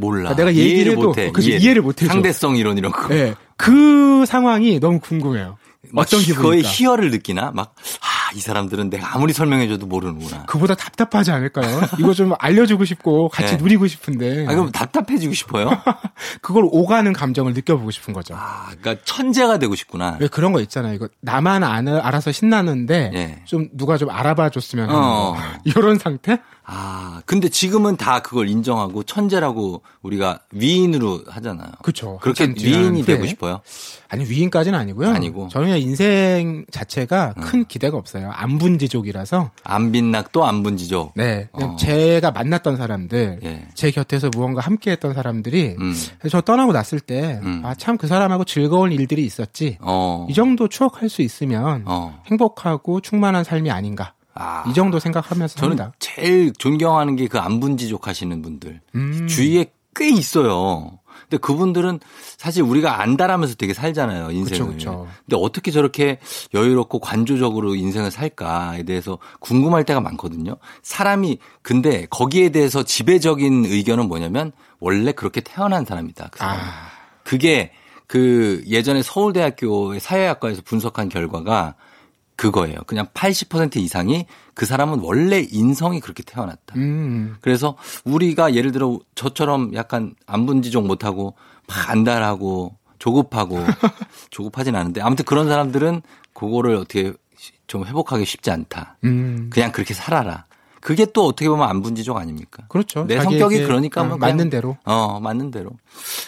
몰라. 0.00 0.34
내가 0.34 0.50
얘기를 0.50 0.70
이해를 0.76 0.92
해도 0.92 1.08
못해. 1.08 1.30
그치, 1.30 1.50
이해를 1.56 1.82
못 1.82 2.00
해줘. 2.02 2.12
상대성 2.12 2.56
이론 2.56 2.78
이런 2.78 2.90
거. 2.92 3.14
예. 3.14 3.34
그 3.56 4.24
상황이 4.26 4.80
너무 4.80 4.98
궁금해요. 5.00 5.58
막 5.92 6.02
어떤 6.02 6.20
희- 6.20 6.26
기분일까? 6.26 6.42
거의 6.48 6.62
희열을 6.62 7.10
느끼나? 7.10 7.52
막, 7.54 7.74
아, 8.02 8.34
이 8.34 8.40
사람들은 8.40 8.90
내가 8.90 9.14
아무리 9.14 9.32
설명해줘도 9.32 9.86
모르는구나. 9.86 10.44
그보다 10.46 10.74
답답하지 10.74 11.30
않을까요? 11.32 11.80
이거 11.98 12.12
좀 12.12 12.32
알려주고 12.38 12.84
싶고 12.84 13.28
같이 13.30 13.56
네. 13.56 13.62
누리고 13.62 13.86
싶은데 13.86 14.44
아, 14.46 14.50
그럼 14.54 14.70
답답해지고 14.70 15.32
싶어요? 15.34 15.70
그걸 16.42 16.64
오가는 16.70 17.12
감정을 17.12 17.54
느껴보고 17.54 17.90
싶은 17.90 18.12
거죠. 18.14 18.34
아, 18.36 18.66
그러니까 18.80 19.02
천재가 19.04 19.58
되고 19.58 19.74
싶구나. 19.74 20.16
왜 20.20 20.28
그런 20.28 20.52
거 20.52 20.60
있잖아요. 20.60 20.94
이거 20.94 21.08
나만 21.22 21.64
안, 21.64 21.88
알아서 21.88 22.30
신나는데 22.30 23.10
예. 23.14 23.42
좀 23.46 23.68
누가 23.72 23.96
좀 23.96 24.10
알아봐 24.10 24.50
줬으면 24.50 24.90
하는 24.90 25.00
어. 25.00 25.32
거. 25.34 25.38
이런 25.64 25.98
상태? 25.98 26.38
아, 26.72 27.20
근데 27.26 27.48
지금은 27.48 27.96
다 27.96 28.20
그걸 28.20 28.48
인정하고 28.48 29.02
천재라고 29.02 29.82
우리가 30.02 30.38
위인으로 30.52 31.22
하잖아요. 31.26 31.68
그쵸. 31.82 32.18
그렇게 32.22 32.44
위인이. 32.56 33.04
되고 33.04 33.26
싶어요? 33.26 33.60
아니 34.08 34.24
위인까지는 34.24 34.78
아니고요. 34.78 35.08
아니고. 35.10 35.44
음. 35.44 35.48
저는 35.48 35.66
그냥 35.66 35.80
인생 35.80 36.64
자체가 36.70 37.34
큰 37.40 37.64
기대가 37.64 37.96
없어요. 37.96 38.30
안분지족이라서. 38.32 39.50
안빈낙도 39.64 40.44
안분지죠. 40.44 41.12
네. 41.16 41.48
그냥 41.52 41.70
어. 41.72 41.76
제가 41.76 42.30
만났던 42.30 42.76
사람들, 42.76 43.40
예. 43.42 43.66
제 43.74 43.90
곁에서 43.90 44.30
무언가 44.34 44.60
함께 44.60 44.92
했던 44.92 45.12
사람들이 45.12 45.76
음. 45.80 45.94
저 46.30 46.40
떠나고 46.40 46.72
났을 46.72 47.00
때, 47.00 47.40
음. 47.42 47.62
아, 47.64 47.74
참 47.74 47.96
그 48.00 48.06
사람하고 48.06 48.44
즐거운 48.44 48.92
일들이 48.92 49.26
있었지. 49.26 49.76
어. 49.80 50.26
이 50.30 50.32
정도 50.34 50.68
추억할 50.68 51.08
수 51.10 51.20
있으면 51.22 51.82
어. 51.86 52.22
행복하고 52.28 53.00
충만한 53.00 53.44
삶이 53.44 53.70
아닌가. 53.70 54.14
아. 54.34 54.64
이 54.68 54.74
정도 54.74 54.98
생각하면서 54.98 55.56
저는 55.56 55.76
삽니다. 55.76 55.94
제일 55.98 56.52
존경하는 56.52 57.16
게 57.16 57.26
그 57.26 57.38
안분지족 57.38 58.06
하시는 58.08 58.42
분들. 58.42 58.80
음. 58.94 59.26
주위에 59.28 59.72
꽤 59.94 60.08
있어요. 60.10 60.98
근데 61.22 61.36
그분들은 61.38 62.00
사실 62.38 62.62
우리가 62.62 63.00
안다라면서 63.02 63.54
되게 63.54 63.72
살잖아요, 63.74 64.30
인생을. 64.30 64.50
그쵸, 64.50 64.66
그쵸. 64.66 65.08
근데 65.26 65.36
어떻게 65.36 65.70
저렇게 65.70 66.18
여유롭고 66.54 66.98
관조적으로 66.98 67.74
인생을 67.76 68.10
살까에 68.10 68.82
대해서 68.84 69.18
궁금할 69.38 69.84
때가 69.84 70.00
많거든요. 70.00 70.56
사람이 70.82 71.38
근데 71.62 72.06
거기에 72.10 72.48
대해서 72.48 72.82
지배적인 72.82 73.66
의견은 73.66 74.08
뭐냐면 74.08 74.52
원래 74.80 75.12
그렇게 75.12 75.40
태어난 75.40 75.84
사람이다. 75.84 76.28
그 76.32 76.38
사람은. 76.38 76.60
아, 76.62 76.66
그게 77.22 77.72
그 78.06 78.64
예전에 78.66 79.02
서울대학교의 79.02 80.00
사회학과에서 80.00 80.62
분석한 80.64 81.08
결과가 81.10 81.74
그거예요. 82.40 82.78
그냥 82.86 83.06
80% 83.12 83.76
이상이 83.76 84.24
그 84.54 84.64
사람은 84.64 85.00
원래 85.00 85.46
인성이 85.50 86.00
그렇게 86.00 86.22
태어났다. 86.22 86.74
음. 86.76 87.36
그래서 87.42 87.76
우리가 88.06 88.54
예를 88.54 88.72
들어 88.72 88.98
저처럼 89.14 89.74
약간 89.74 90.14
안분지족 90.24 90.86
못하고 90.86 91.34
막 91.68 91.90
안달하고 91.90 92.78
조급하고 92.98 93.58
조급하진 94.30 94.74
않은데 94.74 95.02
아무튼 95.02 95.26
그런 95.26 95.48
사람들은 95.48 96.00
그거를 96.32 96.76
어떻게 96.76 97.12
좀 97.66 97.84
회복하기 97.84 98.24
쉽지 98.24 98.50
않다. 98.50 98.96
음. 99.04 99.50
그냥 99.52 99.70
그렇게 99.70 99.92
살아라. 99.92 100.46
그게 100.80 101.04
또 101.06 101.26
어떻게 101.26 101.48
보면 101.48 101.68
안분지족 101.68 102.16
아닙니까? 102.16 102.64
그렇죠. 102.68 103.04
내 103.06 103.20
성격이 103.20 103.62
그러니까 103.64 104.02
어, 104.02 104.04
뭐 104.04 104.16
맞는 104.16 104.50
대로. 104.50 104.76
어, 104.84 105.20
맞는 105.20 105.50
대로. 105.50 105.70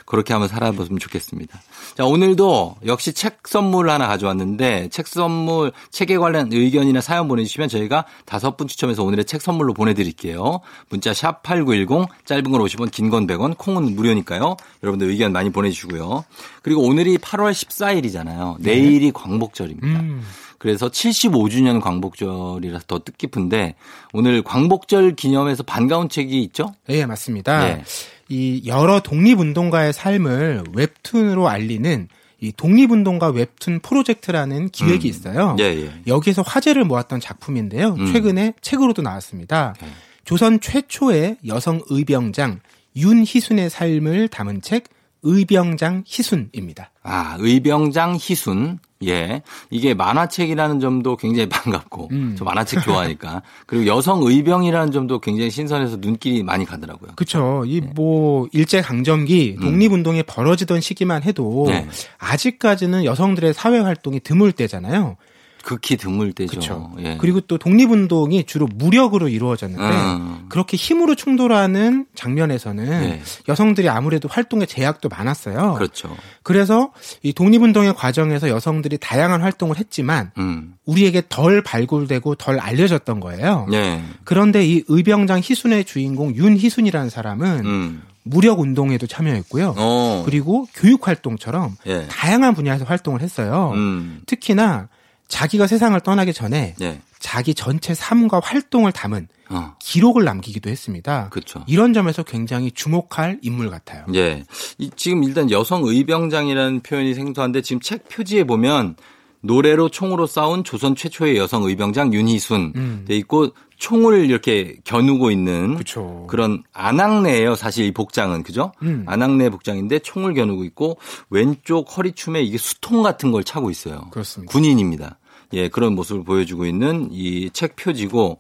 그렇게 0.07 0.33
한번 0.35 0.49
살아보면 0.49 0.99
좋겠습니다. 0.99 1.61
자, 1.97 2.05
오늘도 2.05 2.77
역시 2.87 3.13
책 3.13 3.41
선물 3.47 3.89
하나 3.91 4.07
가져왔는데 4.09 4.89
책 4.91 5.07
선물, 5.07 5.73
책에 5.91 6.19
관련 6.19 6.53
의견이나 6.53 7.01
사연 7.01 7.29
보내주시면 7.29 7.69
저희가 7.69 8.05
다섯 8.27 8.57
분 8.57 8.67
추첨해서 8.69 9.03
오늘의 9.05 9.25
책 9.25 9.41
선물로 9.41 9.73
보내드릴게요. 9.75 10.61
문자 10.89 11.15
샵 11.15 11.43
8910, 11.43 12.09
짧은 12.27 12.45
건 12.45 12.61
50원, 12.61 12.91
긴 12.91 13.11
건 13.11 13.27
100원, 13.27 13.57
콩은 13.59 13.95
무료니까요. 13.95 14.57
여러분들 14.83 15.09
의견 15.09 15.33
많이 15.33 15.51
보내주시고요. 15.51 16.25
그리고 16.63 16.83
오늘이 16.83 17.19
8월 17.19 17.53
14일이잖아요. 17.53 18.57
내일이 18.61 19.13
광복절입니다. 19.13 20.01
음. 20.01 20.23
그래서 20.63 20.89
75주년 20.89 21.81
광복절이라서 21.81 22.85
더 22.87 23.01
뜻깊은데 23.01 23.75
오늘 24.13 24.45
광복절 24.45 25.17
기념해서 25.17 25.65
반가운 25.65 26.09
책이 26.09 26.41
있죠? 26.45 26.73
예, 26.89 27.05
맞습니다. 27.05 27.67
네. 27.67 27.85
이 28.29 28.63
여러 28.67 29.01
독립운동가의 29.01 29.93
삶을 29.93 30.63
웹툰으로 30.73 31.49
알리는 31.49 32.07
이 32.41 32.53
독립운동가 32.53 33.31
웹툰 33.31 33.81
프로젝트라는 33.81 34.69
기획이 34.69 35.09
있어요. 35.09 35.57
예, 35.59 35.65
예. 35.65 35.91
여기에서 36.07 36.43
화제를 36.43 36.85
모았던 36.85 37.19
작품인데요. 37.19 37.97
음. 37.99 38.13
최근에 38.13 38.55
책으로도 38.61 39.03
나왔습니다. 39.03 39.75
네. 39.83 39.89
조선 40.25 40.61
최초의 40.61 41.39
여성 41.49 41.81
의병장 41.91 42.61
윤희순의 42.95 43.69
삶을 43.69 44.29
담은 44.29 44.63
책 44.63 44.85
의병장 45.23 46.05
희순입니다. 46.07 46.91
아, 47.03 47.37
의병장 47.39 48.17
희순. 48.21 48.79
예. 49.05 49.43
이게 49.71 49.95
만화책이라는 49.95 50.79
점도 50.79 51.17
굉장히 51.17 51.49
반갑고, 51.49 52.09
음. 52.13 52.37
저 52.39 52.45
만화책 52.45 52.83
좋아하니까. 52.83 53.43
그리고 53.67 53.87
여성 53.87 54.23
의병이라는 54.23 54.93
점도 54.93 55.19
굉장히 55.19 55.51
신선해서 55.51 55.97
눈길이 56.01 56.43
많이 56.45 56.65
가더라고요. 56.65 57.13
그렇죠. 57.17 57.65
이 57.67 57.81
뭐 57.95 58.47
일제 58.53 58.81
강점기 58.81 59.57
독립운동이 59.61 60.23
벌어지던 60.23 60.81
시기만 60.81 61.25
해도 61.25 61.65
네. 61.69 61.89
아직까지는 62.19 63.05
여성들의 63.05 63.55
사회 63.55 63.79
활동이 63.81 64.21
드물 64.21 64.53
때잖아요. 64.53 65.17
극히 65.63 65.97
드물 65.97 66.33
때죠. 66.33 66.51
그렇죠. 66.51 66.93
예. 66.99 67.17
그리고 67.21 67.41
또 67.41 67.59
독립운동이 67.59 68.45
주로 68.45 68.67
무력으로 68.67 69.29
이루어졌는데 69.29 69.85
음. 69.85 70.47
그렇게 70.49 70.77
힘으로 70.77 71.15
충돌하는 71.15 72.07
장면에서는 72.15 72.85
네. 72.85 73.23
여성들이 73.49 73.89
아무래도 73.89 74.29
활동의 74.29 74.67
제약도 74.67 75.09
많았어요. 75.09 75.75
그렇죠. 75.75 76.15
그래서 76.43 76.93
이 77.23 77.33
독립운동의 77.33 77.95
과정에서 77.95 78.49
여성들이 78.49 78.99
다양한 78.99 79.43
활동을 79.43 79.79
했지만 79.79 80.31
음. 80.39 80.75
우리에게 80.85 81.23
덜 81.29 81.63
발굴되고 81.63 82.35
덜 82.35 82.59
알려졌던 82.59 83.21
거예요. 83.21 83.67
예. 83.73 84.03
그런데 84.25 84.67
이 84.67 84.83
의병장 84.89 85.41
희순의 85.43 85.85
주인공 85.85 86.35
윤희순이라는 86.35 87.09
사람은 87.11 87.65
음. 87.65 88.03
무력 88.25 88.61
운동에도 88.61 89.07
참여했고요. 89.07 89.75
어. 89.77 90.23
그리고 90.25 90.67
교육 90.75 91.09
활동처럼 91.09 91.77
예. 91.87 92.07
다양한 92.09 92.55
분야에서 92.55 92.85
활동을 92.85 93.21
했어요. 93.21 93.73
음. 93.75 94.23
특히나 94.27 94.89
자기가 95.33 95.67
세상을 95.67 95.99
떠나기 96.01 96.35
전에 96.35 96.75
예. 96.83 97.01
자기 97.19 97.55
전체 97.55 97.95
삶과 97.95 98.43
활동을 98.45 98.93
담은 98.93 99.29
어. 99.49 99.75
기록을 99.81 100.25
남기기도 100.25 100.69
했습니다. 100.69 101.31
그렇죠. 101.31 101.65
이런 101.67 101.95
점에서 101.95 102.23
굉장히 102.23 102.71
주목할 102.71 103.39
인물 103.41 103.71
같아요. 103.71 104.05
예. 104.15 104.45
이, 104.77 104.91
지금 104.95 105.25
일단 105.25 105.51
여성 105.51 105.85
의병장이라는 105.87 106.81
표현이 106.81 107.15
생소한데 107.15 107.63
지금 107.63 107.81
책 107.81 108.11
표지에 108.11 108.45
보면 108.45 108.97
노래로 109.41 109.89
총으로 109.89 110.27
싸운 110.27 110.65
조선 110.65 110.95
최초의 110.95 111.39
여성 111.39 111.63
의병장 111.63 112.13
윤희순 112.13 112.73
음. 112.77 113.05
돼 113.09 113.17
있고 113.17 113.53
총을 113.79 114.27
이렇게 114.29 114.77
겨누고 114.85 115.31
있는 115.31 115.75
그렇죠. 115.75 116.27
그런 116.29 116.63
안악내예요. 116.75 117.55
사실 117.57 117.87
이 117.87 117.93
복장은 117.93 118.43
그죠? 118.43 118.73
음. 118.83 119.05
안악내 119.09 119.49
복장인데 119.49 120.01
총을 120.01 120.35
겨누고 120.35 120.65
있고 120.65 120.99
왼쪽 121.31 121.97
허리춤에 121.97 122.43
이게 122.43 122.59
수통 122.59 123.03
같은 123.03 123.33
걸 123.33 123.43
차고 123.43 123.71
있어요. 123.71 124.09
그렇습니다. 124.11 124.53
군인입니다. 124.53 125.19
예, 125.53 125.69
그런 125.69 125.95
모습을 125.95 126.25
보여주고 126.25 126.67
있는 126.67 127.09
이 127.13 127.51
책 127.53 127.77
표지고 127.77 128.39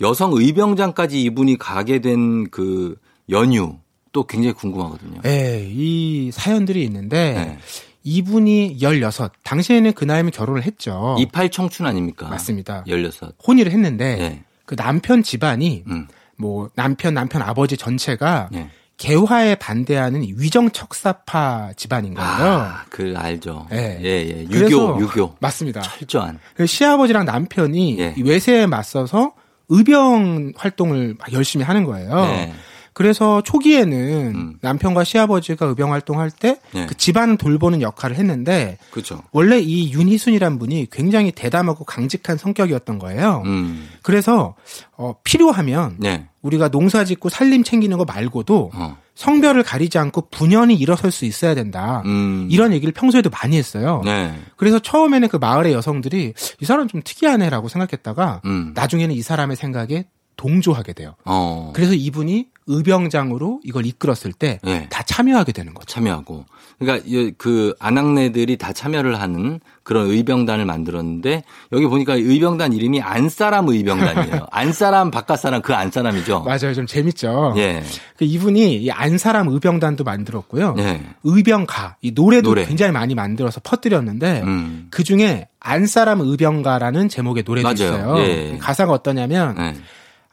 여성 0.00 0.32
의병장까지 0.32 1.22
이분이 1.22 1.58
가게 1.58 2.00
된 2.00 2.44
그 2.50 2.96
연유 3.30 3.76
또 4.12 4.24
굉장히 4.26 4.54
궁금하거든요. 4.54 5.20
네, 5.22 5.66
이 5.70 6.30
사연들이 6.32 6.82
있는데 6.84 7.32
네. 7.34 7.58
이분이 8.04 8.76
16, 8.80 9.32
당시에는 9.42 9.92
그 9.94 10.04
나이면 10.04 10.30
결혼을 10.30 10.62
했죠. 10.62 11.16
이팔 11.18 11.50
청춘 11.50 11.86
아닙니까? 11.86 12.28
맞습니다. 12.28 12.84
16. 12.86 13.34
혼인을 13.46 13.72
했는데 13.72 14.16
네. 14.16 14.44
그 14.66 14.76
남편 14.76 15.22
집안이 15.22 15.84
음. 15.88 16.06
뭐 16.36 16.68
남편 16.74 17.14
남편 17.14 17.42
아버지 17.42 17.76
전체가 17.76 18.48
네. 18.52 18.70
개화에 18.96 19.56
반대하는 19.56 20.22
위정 20.36 20.70
척사파 20.70 21.72
집안인 21.76 22.14
거예요. 22.14 22.30
아, 22.30 22.84
그 22.90 23.14
알죠. 23.16 23.66
네. 23.70 23.98
예, 24.02 24.40
예. 24.40 24.44
그래서 24.46 24.66
유교, 24.66 25.00
유교. 25.00 25.36
맞습니다. 25.40 25.80
철저한. 25.80 26.38
그 26.54 26.66
시아버지랑 26.66 27.24
남편이 27.24 27.98
예. 27.98 28.14
이 28.16 28.22
외세에 28.22 28.66
맞서서 28.66 29.32
의병 29.68 30.52
활동을 30.56 31.16
막 31.18 31.32
열심히 31.32 31.64
하는 31.64 31.84
거예요. 31.84 32.14
네. 32.26 32.54
그래서 32.94 33.42
초기에는 33.42 34.32
음. 34.34 34.54
남편과 34.60 35.02
시아버지가 35.02 35.66
의병 35.66 35.92
활동할 35.92 36.30
때그 36.30 36.60
네. 36.72 36.86
집안을 36.96 37.36
돌보는 37.36 37.82
역할을 37.82 38.16
했는데 38.16 38.78
그렇죠. 38.92 39.20
원래 39.32 39.58
이 39.58 39.92
윤희순이란 39.92 40.60
분이 40.60 40.86
굉장히 40.92 41.32
대담하고 41.32 41.84
강직한 41.84 42.38
성격이었던 42.38 43.00
거예요. 43.00 43.42
음. 43.46 43.88
그래서 44.02 44.54
어, 44.96 45.16
필요하면 45.24 45.96
네. 45.98 46.28
우리가 46.40 46.68
농사 46.68 47.04
짓고 47.04 47.30
살림 47.30 47.64
챙기는 47.64 47.98
거 47.98 48.04
말고도 48.04 48.70
어. 48.72 48.96
성별을 49.16 49.64
가리지 49.64 49.98
않고 49.98 50.28
분연히 50.30 50.76
일어설 50.76 51.10
수 51.10 51.24
있어야 51.24 51.54
된다. 51.56 52.02
음. 52.04 52.46
이런 52.50 52.72
얘기를 52.72 52.92
평소에도 52.92 53.28
많이 53.30 53.56
했어요. 53.56 54.02
네. 54.04 54.38
그래서 54.56 54.78
처음에는 54.78 55.28
그 55.28 55.36
마을의 55.36 55.72
여성들이 55.72 56.34
이 56.60 56.64
사람 56.64 56.86
좀 56.86 57.02
특이하네라고 57.02 57.68
생각했다가 57.68 58.42
음. 58.44 58.72
나중에는 58.74 59.14
이 59.14 59.22
사람의 59.22 59.56
생각에 59.56 60.06
동조하게 60.36 60.92
돼요. 60.92 61.14
어. 61.24 61.72
그래서 61.74 61.94
이분이 61.94 62.48
의병장으로 62.66 63.60
이걸 63.64 63.86
이끌었을 63.86 64.32
때다 64.32 64.60
네. 64.64 64.88
참여하게 65.06 65.52
되는 65.52 65.74
거죠. 65.74 65.86
참여하고. 65.86 66.44
그러니까 66.78 67.04
이- 67.06 67.32
그 67.38 67.74
안악내들이 67.78 68.56
다 68.56 68.72
참여를 68.72 69.20
하는 69.20 69.60
그런 69.82 70.08
의병단을 70.10 70.64
만들었는데 70.64 71.44
여기 71.72 71.86
보니까 71.86 72.14
의병단 72.14 72.72
이름이 72.72 73.00
안사람 73.00 73.68
의병단이에요. 73.68 74.46
안사람 74.50 75.10
바깥사람 75.10 75.62
그 75.62 75.74
안사람이죠. 75.74 76.40
맞아요. 76.42 76.74
좀 76.74 76.86
재밌죠. 76.86 77.54
예. 77.58 77.82
그 78.16 78.24
이분이 78.24 78.76
이 78.82 78.90
안사람 78.90 79.48
의병단도 79.48 80.02
만들었고요. 80.04 80.74
예. 80.78 81.00
의병가 81.22 81.96
이 82.02 82.12
노래도 82.12 82.50
노래. 82.50 82.64
굉장히 82.66 82.92
많이 82.92 83.14
만들어서 83.14 83.60
퍼뜨렸는데 83.62 84.42
음. 84.42 84.88
그 84.90 85.04
중에 85.04 85.48
안사람 85.60 86.20
의병가라는 86.20 87.08
제목의 87.08 87.44
노래도 87.46 87.68
맞아요. 87.68 87.74
있어요. 87.76 88.18
예. 88.18 88.58
가사가 88.60 88.92
어떠냐면 88.92 89.56
예. 89.58 89.74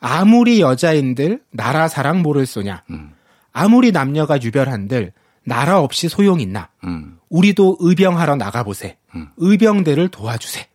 아무리 0.01 0.59
여자인들 0.59 1.41
나라 1.51 1.87
사랑 1.87 2.21
모를 2.21 2.45
소냐. 2.45 2.83
음. 2.89 3.11
아무리 3.53 3.91
남녀가 3.91 4.41
유별한들 4.41 5.13
나라 5.45 5.79
없이 5.79 6.09
소용 6.09 6.41
있나. 6.41 6.69
음. 6.83 7.17
우리도 7.29 7.77
의병하러 7.79 8.35
나가보세. 8.35 8.97
음. 9.15 9.27
의병대를 9.37 10.09
도와주세. 10.09 10.67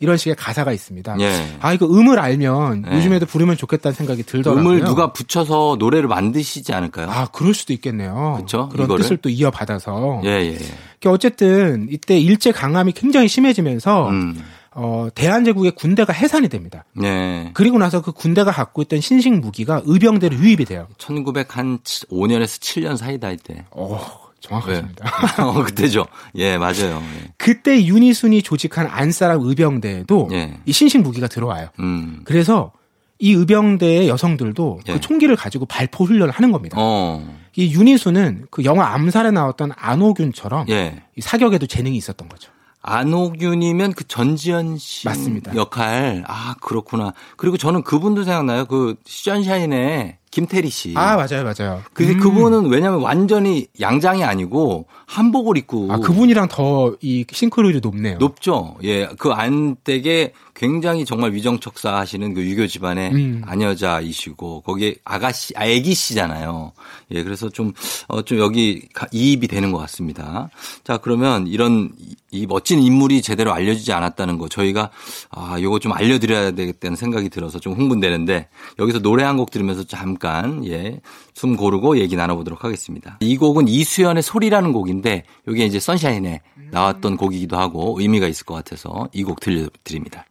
이런 0.00 0.16
식의 0.18 0.34
가사가 0.36 0.72
있습니다. 0.72 1.16
예. 1.20 1.56
아 1.60 1.72
이거 1.72 1.86
음을 1.86 2.18
알면 2.18 2.84
예. 2.90 2.96
요즘에도 2.96 3.24
부르면 3.26 3.56
좋겠다는 3.56 3.94
생각이 3.94 4.24
들더라고요. 4.24 4.62
음을 4.62 4.84
누가 4.84 5.12
붙여서 5.12 5.76
노래를 5.78 6.08
만드시지 6.08 6.74
않을까요? 6.74 7.08
아 7.10 7.26
그럴 7.32 7.54
수도 7.54 7.72
있겠네요. 7.72 8.36
그쵸? 8.40 8.68
그런 8.70 8.84
이거를? 8.86 9.02
뜻을 9.02 9.16
또 9.18 9.30
이어받아서. 9.30 10.20
예, 10.24 10.28
예, 10.28 10.46
예. 10.52 10.58
그러니까 10.58 11.10
어쨌든 11.10 11.86
이때 11.90 12.18
일제 12.18 12.52
강함이 12.52 12.92
굉장히 12.92 13.28
심해지면서 13.28 14.08
음. 14.10 14.42
어, 14.74 15.08
대한제국의 15.14 15.72
군대가 15.72 16.12
해산이 16.12 16.48
됩니다. 16.48 16.84
네. 16.94 17.50
그리고 17.54 17.78
나서 17.78 18.02
그 18.02 18.12
군대가 18.12 18.50
갖고 18.50 18.82
있던 18.82 19.00
신식 19.00 19.32
무기가 19.38 19.82
의병대로 19.84 20.36
유입이 20.36 20.64
돼요. 20.64 20.88
1905년에서 20.98 22.60
7년 22.60 22.96
사이다 22.96 23.30
이때. 23.30 23.64
어, 23.70 24.00
정확하십니다. 24.40 25.10
어, 25.42 25.62
그때죠. 25.62 26.06
예, 26.34 26.58
맞아요. 26.58 27.00
예. 27.00 27.32
그때 27.38 27.84
유니순이 27.84 28.42
조직한 28.42 28.86
안사람 28.86 29.40
의병대에도 29.42 30.28
예. 30.32 30.58
이 30.66 30.72
신식 30.72 31.00
무기가 31.02 31.28
들어와요. 31.28 31.68
음. 31.78 32.20
그래서 32.24 32.72
이 33.18 33.32
의병대의 33.32 34.08
여성들도 34.08 34.80
예. 34.88 34.92
그 34.94 35.00
총기를 35.00 35.36
가지고 35.36 35.66
발포 35.66 36.04
훈련을 36.04 36.32
하는 36.32 36.52
겁니다. 36.52 36.76
어. 36.78 37.24
이 37.56 37.72
유니수는 37.72 38.46
그 38.50 38.64
영화 38.64 38.92
암살에 38.92 39.30
나왔던 39.30 39.72
안호균처럼 39.76 40.66
예. 40.68 41.02
이 41.16 41.20
사격에도 41.20 41.66
재능이 41.66 41.96
있었던 41.96 42.28
거죠. 42.28 42.50
안호균이면 42.86 43.94
그 43.94 44.06
전지현 44.06 44.76
씨 44.78 45.06
맞습니다. 45.08 45.54
역할. 45.54 46.22
아, 46.28 46.54
그렇구나. 46.60 47.12
그리고 47.36 47.56
저는 47.56 47.82
그분도 47.82 48.24
생각나요. 48.24 48.66
그 48.66 48.96
시전샤인의 49.06 50.18
김태리 50.30 50.68
씨. 50.68 50.92
아 50.96 51.16
맞아요, 51.16 51.44
맞아요. 51.44 51.82
근데 51.92 52.12
음. 52.14 52.18
그분은 52.18 52.66
왜냐면 52.66 53.00
완전히 53.00 53.68
양장이 53.80 54.24
아니고 54.24 54.86
한복을 55.06 55.56
입고 55.58 55.92
아 55.92 55.98
그분이랑 55.98 56.48
더 56.48 56.96
이 57.00 57.24
싱크로율이 57.30 57.80
높네요. 57.80 58.18
높죠. 58.18 58.76
예. 58.82 59.06
그 59.18 59.30
안댁에 59.30 60.32
굉장히 60.68 61.04
정말 61.04 61.32
위정척사 61.34 61.94
하시는 61.96 62.32
그 62.32 62.42
유교 62.48 62.66
집안의 62.66 63.10
음. 63.12 63.42
아녀자이시고 63.44 64.62
거기에 64.62 64.94
아가씨, 65.04 65.52
아, 65.56 65.66
애기씨잖아요. 65.66 66.72
예, 67.12 67.22
그래서 67.22 67.50
좀, 67.50 67.72
어, 68.08 68.22
좀 68.22 68.38
여기 68.38 68.88
가- 68.94 69.06
이입이 69.12 69.46
되는 69.46 69.72
것 69.72 69.78
같습니다. 69.78 70.48
자, 70.84 70.96
그러면 70.96 71.46
이런 71.46 71.90
이- 71.98 72.14
이 72.30 72.46
멋진 72.46 72.80
인물이 72.82 73.20
제대로 73.22 73.52
알려지지 73.52 73.92
않았다는 73.92 74.38
거 74.38 74.48
저희가 74.48 74.90
아, 75.30 75.56
요거 75.60 75.78
좀 75.80 75.92
알려드려야 75.92 76.52
되겠다는 76.52 76.96
생각이 76.96 77.28
들어서 77.28 77.58
좀 77.60 77.74
흥분되는데 77.74 78.48
여기서 78.78 79.00
노래 79.00 79.22
한 79.22 79.34
곡 79.36 79.50
들으면서 79.50 79.82
잠깐, 79.84 80.64
예, 80.66 81.00
숨 81.34 81.56
고르고 81.56 81.98
얘기 81.98 82.14
나눠보도록 82.16 82.64
하겠습니다. 82.64 83.18
이 83.20 83.36
곡은 83.36 83.66
이수연의 83.68 84.22
소리라는 84.22 84.72
곡인데 84.72 85.24
요게 85.48 85.66
이제 85.66 85.78
선샤인에 85.80 86.40
나왔던 86.70 87.16
곡이기도 87.16 87.56
하고 87.58 87.96
의미가 88.00 88.26
있을 88.28 88.46
것 88.46 88.54
같아서 88.54 89.08
이 89.12 89.24
곡 89.24 89.40
들려드립니다. 89.40 90.24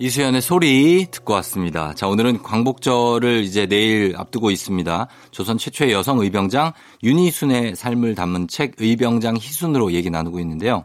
이수연의 0.00 0.40
소리 0.42 1.06
듣고 1.10 1.32
왔습니다. 1.34 1.92
자, 1.94 2.06
오늘은 2.06 2.42
광복절을 2.42 3.42
이제 3.42 3.66
내일 3.66 4.14
앞두고 4.16 4.50
있습니다. 4.50 5.08
조선 5.32 5.58
최초의 5.58 5.92
여성 5.92 6.20
의병장 6.20 6.72
윤희순의 7.02 7.74
삶을 7.74 8.14
담은 8.14 8.46
책 8.46 8.74
의병장 8.78 9.36
희순으로 9.36 9.92
얘기 9.92 10.08
나누고 10.08 10.38
있는데요. 10.40 10.84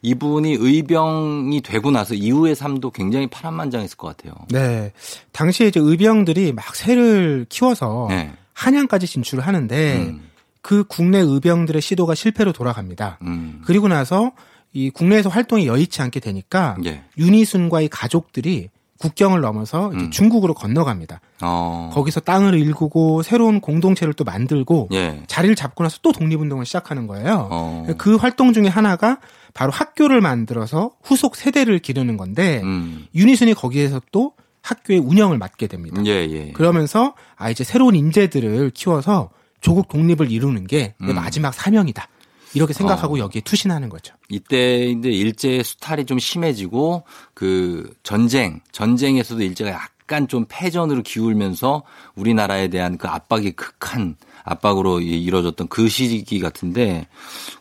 이분이 0.00 0.56
의병이 0.58 1.60
되고 1.62 1.90
나서 1.90 2.14
이후의 2.14 2.54
삶도 2.54 2.92
굉장히 2.92 3.26
파란만장했을 3.26 3.96
것 3.96 4.16
같아요. 4.16 4.34
네. 4.50 4.92
당시에 5.32 5.68
이제 5.68 5.80
의병들이 5.80 6.52
막 6.52 6.74
새를 6.74 7.44
키워서 7.48 8.06
네. 8.08 8.32
한양까지 8.54 9.06
진출을 9.06 9.46
하는데 9.46 9.96
음, 9.96 10.30
그 10.62 10.84
국내 10.84 11.18
의병들의 11.18 11.82
시도가 11.82 12.14
실패로 12.14 12.52
돌아갑니다. 12.52 13.18
음, 13.22 13.60
그리고 13.66 13.88
나서 13.88 14.32
이 14.76 14.90
국내에서 14.90 15.30
활동이 15.30 15.66
여의치 15.66 16.02
않게 16.02 16.20
되니까 16.20 16.76
예. 16.84 17.02
윤희순과의 17.16 17.88
가족들이 17.88 18.68
국경을 18.98 19.40
넘어서 19.40 19.88
음. 19.88 20.10
중국으로 20.10 20.52
건너갑니다. 20.52 21.20
어, 21.40 21.90
거기서 21.94 22.20
땅을 22.20 22.58
일구고 22.58 23.22
새로운 23.22 23.60
공동체를 23.62 24.12
또 24.12 24.24
만들고 24.24 24.90
예. 24.92 25.22
자리를 25.28 25.56
잡고 25.56 25.82
나서 25.82 25.98
또 26.02 26.12
독립운동을 26.12 26.66
시작하는 26.66 27.06
거예요. 27.06 27.48
어, 27.50 27.86
그 27.96 28.16
활동 28.16 28.52
중에 28.52 28.68
하나가 28.68 29.18
바로 29.54 29.72
학교를 29.72 30.20
만들어서 30.20 30.90
후속 31.02 31.36
세대를 31.36 31.78
기르는 31.78 32.18
건데 32.18 32.60
음, 32.62 33.06
윤희순이 33.14 33.54
거기에서 33.54 34.02
또 34.12 34.32
학교의 34.60 34.98
운영을 34.98 35.38
맡게 35.38 35.68
됩니다. 35.68 36.02
예, 36.04 36.26
예. 36.28 36.52
그러면서 36.52 37.14
아 37.36 37.48
이제 37.48 37.64
새로운 37.64 37.94
인재들을 37.94 38.72
키워서 38.74 39.30
조국 39.62 39.88
독립을 39.88 40.30
이루는 40.30 40.66
게내 40.66 40.94
음. 41.00 41.14
마지막 41.14 41.54
사명이다. 41.54 42.08
이렇게 42.56 42.72
생각하고 42.72 43.16
어. 43.16 43.18
여기에 43.18 43.42
투신하는 43.42 43.88
거죠. 43.88 44.14
이때 44.28 44.86
이제 44.86 45.10
일제의 45.10 45.62
수탈이 45.62 46.06
좀 46.06 46.18
심해지고 46.18 47.04
그 47.34 47.92
전쟁 48.02 48.60
전쟁에서도 48.72 49.42
일제가 49.42 49.70
약간 49.70 50.26
좀 50.28 50.46
패전으로 50.48 51.02
기울면서 51.02 51.82
우리나라에 52.14 52.68
대한 52.68 52.96
그 52.96 53.08
압박이 53.08 53.52
극한 53.52 54.16
압박으로 54.44 55.00
이- 55.00 55.22
이루어졌던 55.24 55.66
그 55.68 55.88
시기 55.88 56.38
같은데 56.38 57.08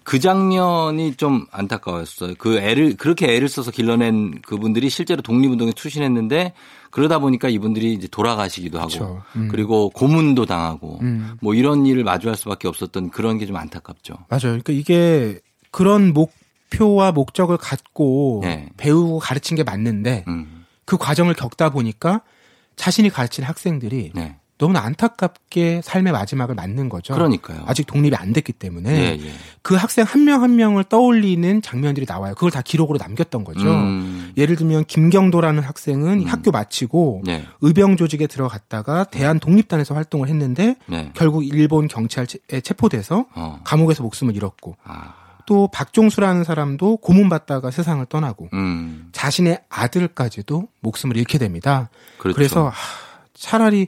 그 0.03 0.19
장면이 0.19 1.15
좀 1.15 1.47
안타까웠어요. 1.51 2.35
그 2.37 2.57
애를 2.59 2.95
그렇게 2.95 3.35
애를 3.35 3.49
써서 3.49 3.71
길러낸 3.71 4.39
그분들이 4.41 4.89
실제로 4.91 5.21
독립운동에 5.23 5.71
투신했는데 5.71 6.53
그러다 6.95 7.19
보니까 7.19 7.49
이분들이 7.49 7.91
이제 7.91 8.07
돌아가시기도 8.07 8.77
하고 8.79 8.87
그쵸. 8.87 9.21
음. 9.35 9.49
그리고 9.51 9.89
고문도 9.89 10.45
당하고 10.45 10.99
음. 11.01 11.35
뭐 11.41 11.53
이런 11.53 11.85
일을 11.85 12.05
마주할 12.05 12.37
수밖에 12.37 12.69
없었던 12.69 13.09
그런 13.09 13.37
게 13.37 13.45
좀 13.45 13.57
안타깝죠. 13.57 14.13
맞아요. 14.29 14.41
그러니까 14.57 14.71
이게 14.71 15.41
그런 15.71 16.13
목표와 16.13 17.11
목적을 17.11 17.57
갖고 17.57 18.39
네. 18.43 18.69
배우고 18.77 19.19
가르친 19.19 19.57
게 19.57 19.63
맞는데 19.63 20.23
음. 20.29 20.65
그 20.85 20.95
과정을 20.97 21.33
겪다 21.33 21.69
보니까 21.69 22.21
자신이 22.77 23.09
가르친 23.09 23.43
학생들이 23.43 24.11
네. 24.15 24.37
너무나 24.57 24.81
안타깝게 24.85 25.81
삶의 25.83 26.13
마지막을 26.13 26.55
맞는 26.55 26.87
거죠. 26.89 27.13
그러니까요. 27.13 27.63
아직 27.65 27.85
독립이 27.87 28.15
안 28.15 28.31
됐기 28.31 28.53
때문에 28.53 28.89
예, 28.91 29.25
예. 29.25 29.31
그 29.61 29.75
학생 29.75 30.05
한 30.05 30.23
명 30.23 30.41
한 30.43 30.55
명을 30.55 30.85
떠올리는 30.85 31.61
장면들이 31.61 32.05
나와요. 32.07 32.33
그걸 32.35 32.51
다 32.51 32.61
기록으로 32.61 32.97
남겼던 32.97 33.43
거죠. 33.43 33.69
음. 33.69 34.31
예를 34.37 34.55
들면 34.55 34.85
김경도라는 34.85 35.61
학생은 35.63 36.21
이 36.21 36.25
학교 36.25 36.51
마치고 36.51 37.21
네. 37.25 37.45
의병 37.61 37.97
조직에 37.97 38.27
들어갔다가 38.27 39.03
대한 39.05 39.39
독립단에서 39.39 39.93
활동을 39.95 40.29
했는데 40.29 40.75
네. 40.87 41.11
결국 41.15 41.45
일본 41.45 41.87
경찰에 41.87 42.61
체포돼서 42.63 43.25
어. 43.35 43.59
감옥에서 43.63 44.03
목숨을 44.03 44.35
잃었고 44.35 44.77
아. 44.83 45.13
또 45.45 45.67
박종수라는 45.67 46.43
사람도 46.43 46.97
고문받다가 46.97 47.71
세상을 47.71 48.05
떠나고 48.07 48.49
음. 48.53 49.09
자신의 49.11 49.59
아들까지도 49.69 50.67
목숨을 50.81 51.17
잃게 51.17 51.37
됩니다. 51.37 51.89
그렇죠. 52.17 52.35
그래서 52.35 52.71
차라리 53.33 53.87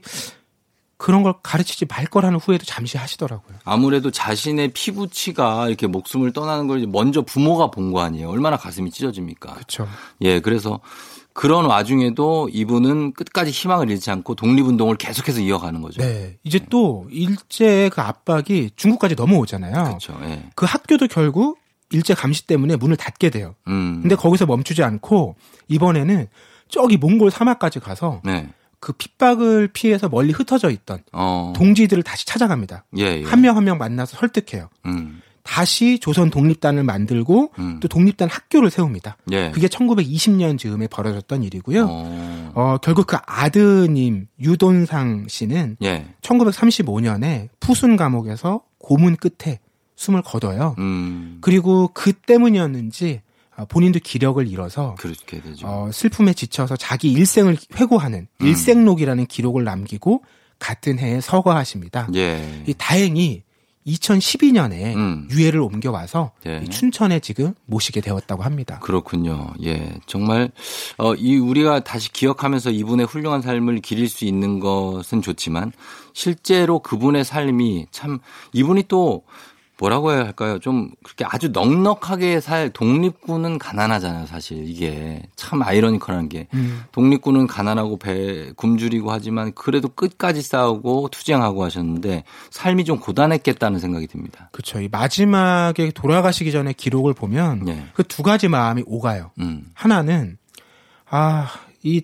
그런 0.98 1.22
걸 1.24 1.34
가르치지 1.44 1.86
말 1.86 2.06
거라는 2.08 2.40
후회도 2.40 2.66
잠시 2.66 2.98
하시더라고요. 2.98 3.58
아무래도 3.64 4.10
자신의 4.12 4.70
피부치가 4.74 5.68
이렇게 5.68 5.86
목숨을 5.88 6.32
떠나는 6.34 6.68
걸 6.68 6.86
먼저 6.88 7.22
부모가 7.22 7.70
본 7.72 7.92
거 7.92 8.02
아니에요. 8.02 8.30
얼마나 8.30 8.58
가슴이 8.58 8.92
찢어집니까? 8.92 9.54
그렇죠. 9.54 9.88
예, 10.22 10.40
그래서 10.40 10.80
그런 11.34 11.66
와중에도 11.66 12.50
이분은 12.52 13.14
끝까지 13.14 13.52
희망을 13.52 13.92
잃지 13.92 14.10
않고 14.10 14.34
독립운동을 14.36 14.96
계속해서 14.98 15.40
이어가는 15.40 15.82
거죠. 15.84 16.02
네. 16.02 16.38
이제 16.44 16.60
또 16.72 17.08
일제의 17.12 17.92
그 17.92 18.02
압박이 18.02 18.72
중국까지 18.76 19.14
넘어오잖아요. 19.16 19.84
그렇죠. 19.84 20.20
예. 20.24 20.50
그 20.56 20.66
학교도 20.66 21.08
결국 21.08 21.60
일제 21.92 22.16
감시 22.16 22.48
때문에 22.48 22.76
문을 22.76 22.98
닫게 22.98 23.30
돼요. 23.30 23.54
음. 23.68 24.00
근데 24.02 24.16
거기서 24.16 24.48
멈추지 24.48 24.82
않고 24.84 25.36
이번에는 25.68 26.28
저기 26.70 26.98
몽골 26.98 27.30
사막까지 27.32 27.80
가서 27.80 28.20
네. 28.26 28.50
그 28.80 28.94
핍박을 28.94 29.70
피해서 29.74 30.08
멀리 30.10 30.32
흩어져 30.32 30.70
있던 30.70 31.00
어. 31.12 31.54
동지들을 31.56 32.04
다시 32.04 32.26
찾아갑니다. 32.26 32.86
예, 32.98 33.22
예. 33.22 33.24
한명 33.24 33.56
한 33.58 33.64
명 33.64 33.78
만나서 33.78 34.18
설득해요. 34.18 34.70
음. 34.86 35.22
다시 35.44 35.98
조선 36.00 36.30
독립단을 36.30 36.84
만들고 36.84 37.52
음. 37.60 37.80
또 37.80 37.88
독립단 37.88 38.30
학교를 38.30 38.70
세웁니다. 38.70 39.16
예. 39.32 39.50
그게 39.52 39.68
1920년 39.68 40.58
즈음에 40.60 40.88
벌어졌던 40.88 41.42
일이고요. 41.44 41.88
어. 41.90 42.52
어, 42.54 42.78
결국 42.82 43.08
그 43.08 43.18
아드님 43.26 44.28
유돈상 44.42 45.28
씨는 45.30 45.78
예. 45.84 46.06
1935년에 46.22 47.50
푸순 47.60 47.96
감옥에서 47.96 48.62
고문 48.80 49.16
끝에 49.16 49.60
숨을 49.96 50.22
거둬요. 50.22 50.76
음. 50.80 51.38
그리고 51.42 51.90
그 51.94 52.14
때문이었는지 52.14 53.22
아, 53.24 53.27
본인도 53.66 54.00
기력을 54.04 54.46
잃어서 54.48 54.96
그렇게 55.00 55.42
되죠. 55.42 55.68
어, 55.68 55.90
슬픔에 55.92 56.34
지쳐서 56.34 56.76
자기 56.76 57.12
일생을 57.12 57.58
회고하는 57.76 58.28
음. 58.42 58.46
일생록이라는 58.46 59.26
기록을 59.26 59.64
남기고 59.64 60.24
같은 60.60 61.00
해에 61.00 61.22
서거하십니다. 61.22 62.10
예. 62.16 62.64
이 62.68 62.74
다행히 62.78 63.44
2012년에 63.88 64.96
음. 64.96 65.28
유해를 65.32 65.62
옮겨와서 65.62 66.32
예. 66.46 66.62
이 66.64 66.70
춘천에 66.70 67.20
지금 67.20 67.54
모시게 67.66 68.02
되었다고 68.02 68.44
합니다. 68.44 68.80
그렇군요. 68.82 69.54
예. 69.64 69.96
정말, 70.06 70.52
어, 70.98 71.16
이, 71.16 71.38
우리가 71.38 71.80
다시 71.82 72.12
기억하면서 72.12 72.72
이분의 72.72 73.06
훌륭한 73.06 73.42
삶을 73.42 73.80
기릴 73.80 74.10
수 74.10 74.26
있는 74.26 74.60
것은 74.60 75.22
좋지만, 75.22 75.72
실제로 76.14 76.80
그분의 76.80 77.24
삶이 77.24 77.88
참, 77.92 78.20
이분이 78.54 78.84
또, 78.88 79.24
뭐라고 79.80 80.12
해야 80.12 80.26
할까요? 80.26 80.60
좀, 80.60 80.90
그렇게 81.04 81.24
아주 81.26 81.50
넉넉하게 81.50 82.40
살, 82.40 82.70
독립군은 82.72 83.60
가난하잖아요, 83.60 84.26
사실. 84.26 84.68
이게. 84.68 85.22
참 85.36 85.62
아이러니컬한 85.62 86.30
게. 86.30 86.48
음. 86.54 86.84
독립군은 86.92 87.48
가난하고 87.48 87.98
배, 87.98 88.52
굶주리고 88.56 89.12
하지만, 89.12 89.54
그래도 89.54 89.88
끝까지 89.88 90.42
싸우고 90.42 91.10
투쟁하고 91.12 91.64
하셨는데, 91.64 92.24
삶이 92.50 92.86
좀 92.86 93.00
고단했겠다는 93.00 93.80
생각이 93.80 94.08
듭니다. 94.08 94.50
그렇죠. 94.52 94.82
이 94.82 94.90
마지막에 94.92 95.92
돌아가시기 95.92 96.52
전에 96.52 96.74
기록을 96.74 97.14
보면 97.14 97.68
예. 97.68 97.86
그두 97.94 98.24
가지 98.24 98.48
마음이 98.48 98.84
오가요. 98.86 99.32
음. 99.40 99.66
하나는 99.74 100.38
아, 101.10 101.50
이 101.84 102.02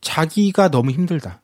자기가 0.00 0.68
너무 0.70 0.90
힘들다. 0.90 1.40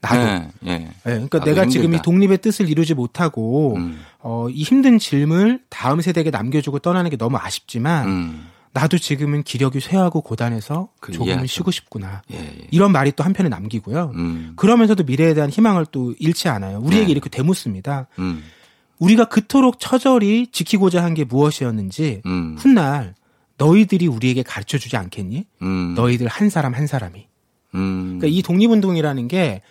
나도. 0.00 0.20
예, 0.20 0.48
예. 0.66 0.72
예, 0.72 0.88
그러니까 1.02 1.38
나도 1.38 1.50
내가 1.50 1.66
지금 1.66 1.84
이 1.84 1.96
힘들다. 1.96 2.02
독립의 2.02 2.38
뜻을 2.38 2.68
이루지 2.68 2.94
못하고 2.94 3.76
음. 3.76 4.00
어, 4.20 4.48
이 4.50 4.62
힘든 4.62 4.98
짐을 4.98 5.60
다음 5.68 6.00
세대에게 6.00 6.30
남겨주고 6.30 6.78
떠나는 6.80 7.10
게 7.10 7.16
너무 7.16 7.36
아쉽지만 7.38 8.06
음. 8.08 8.46
나도 8.72 8.98
지금은 8.98 9.42
기력이 9.42 9.80
쇠하고 9.80 10.20
고단해서 10.20 10.90
그 11.00 11.12
조금은 11.12 11.28
이해하죠. 11.28 11.46
쉬고 11.46 11.70
싶구나. 11.70 12.22
예, 12.32 12.36
예. 12.36 12.66
이런 12.70 12.92
말이 12.92 13.10
또 13.12 13.24
한편에 13.24 13.48
남기고요. 13.48 14.12
음. 14.16 14.52
그러면서도 14.56 15.04
미래에 15.04 15.32
대한 15.34 15.48
희망을 15.48 15.86
또 15.90 16.14
잃지 16.18 16.48
않아요. 16.48 16.78
우리에게 16.80 17.06
네. 17.06 17.12
이렇게 17.12 17.30
되묻습니다. 17.30 18.08
음. 18.18 18.42
우리가 18.98 19.26
그토록 19.26 19.78
처절히 19.80 20.48
지키고자 20.52 21.02
한 21.02 21.14
게 21.14 21.24
무엇이었는지 21.24 22.20
음. 22.26 22.56
훗날 22.58 23.14
너희들이 23.58 24.06
우리에게 24.06 24.42
가르쳐 24.42 24.76
주지 24.76 24.98
않겠니? 24.98 25.46
음. 25.62 25.94
너희들 25.94 26.26
한 26.28 26.50
사람 26.50 26.74
한 26.74 26.86
사람이. 26.86 27.26
음. 27.74 28.18
그러니까 28.18 28.26
이 28.28 28.42
독립운동이라는 28.42 29.28
게 29.28 29.62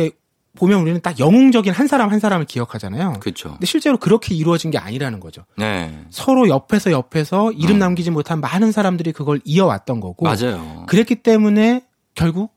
이렇게 0.00 0.16
보면 0.56 0.80
우리는 0.80 1.00
딱 1.00 1.18
영웅적인 1.18 1.72
한 1.72 1.86
사람 1.88 2.10
한 2.10 2.20
사람을 2.20 2.46
기억하잖아요. 2.46 3.14
그렇죠. 3.20 3.50
근데 3.50 3.66
실제로 3.66 3.96
그렇게 3.98 4.34
이루어진 4.36 4.70
게 4.70 4.78
아니라는 4.78 5.18
거죠. 5.18 5.44
네. 5.56 5.98
서로 6.10 6.48
옆에서 6.48 6.92
옆에서 6.92 7.50
이름 7.52 7.76
음. 7.76 7.78
남기지 7.80 8.10
못한 8.12 8.40
많은 8.40 8.70
사람들이 8.70 9.12
그걸 9.12 9.40
이어왔던 9.44 9.98
거고 10.00 10.24
맞아요. 10.24 10.84
그랬기 10.86 11.16
때문에 11.16 11.84
결국 12.14 12.52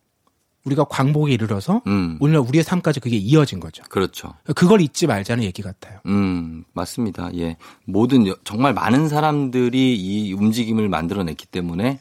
우리가 0.66 0.84
광복에 0.84 1.32
이르러서 1.34 1.82
음. 1.88 2.18
오늘 2.20 2.40
우리의 2.40 2.64
삶까지 2.64 3.00
그게 3.00 3.16
이어진 3.16 3.60
거죠. 3.60 3.84
그렇죠. 3.90 4.34
그걸 4.54 4.82
잊지 4.82 5.08
말자는 5.08 5.44
얘기 5.46 5.62
같아요. 5.64 6.00
음, 6.06 6.66
맞습니다. 6.74 7.32
예. 7.38 7.56
모든, 7.86 8.28
여- 8.28 8.36
정말 8.44 8.74
많은 8.74 9.08
사람들이 9.08 9.96
이 9.96 10.34
움직임을 10.34 10.90
만들어냈기 10.90 11.46
때문에 11.48 12.00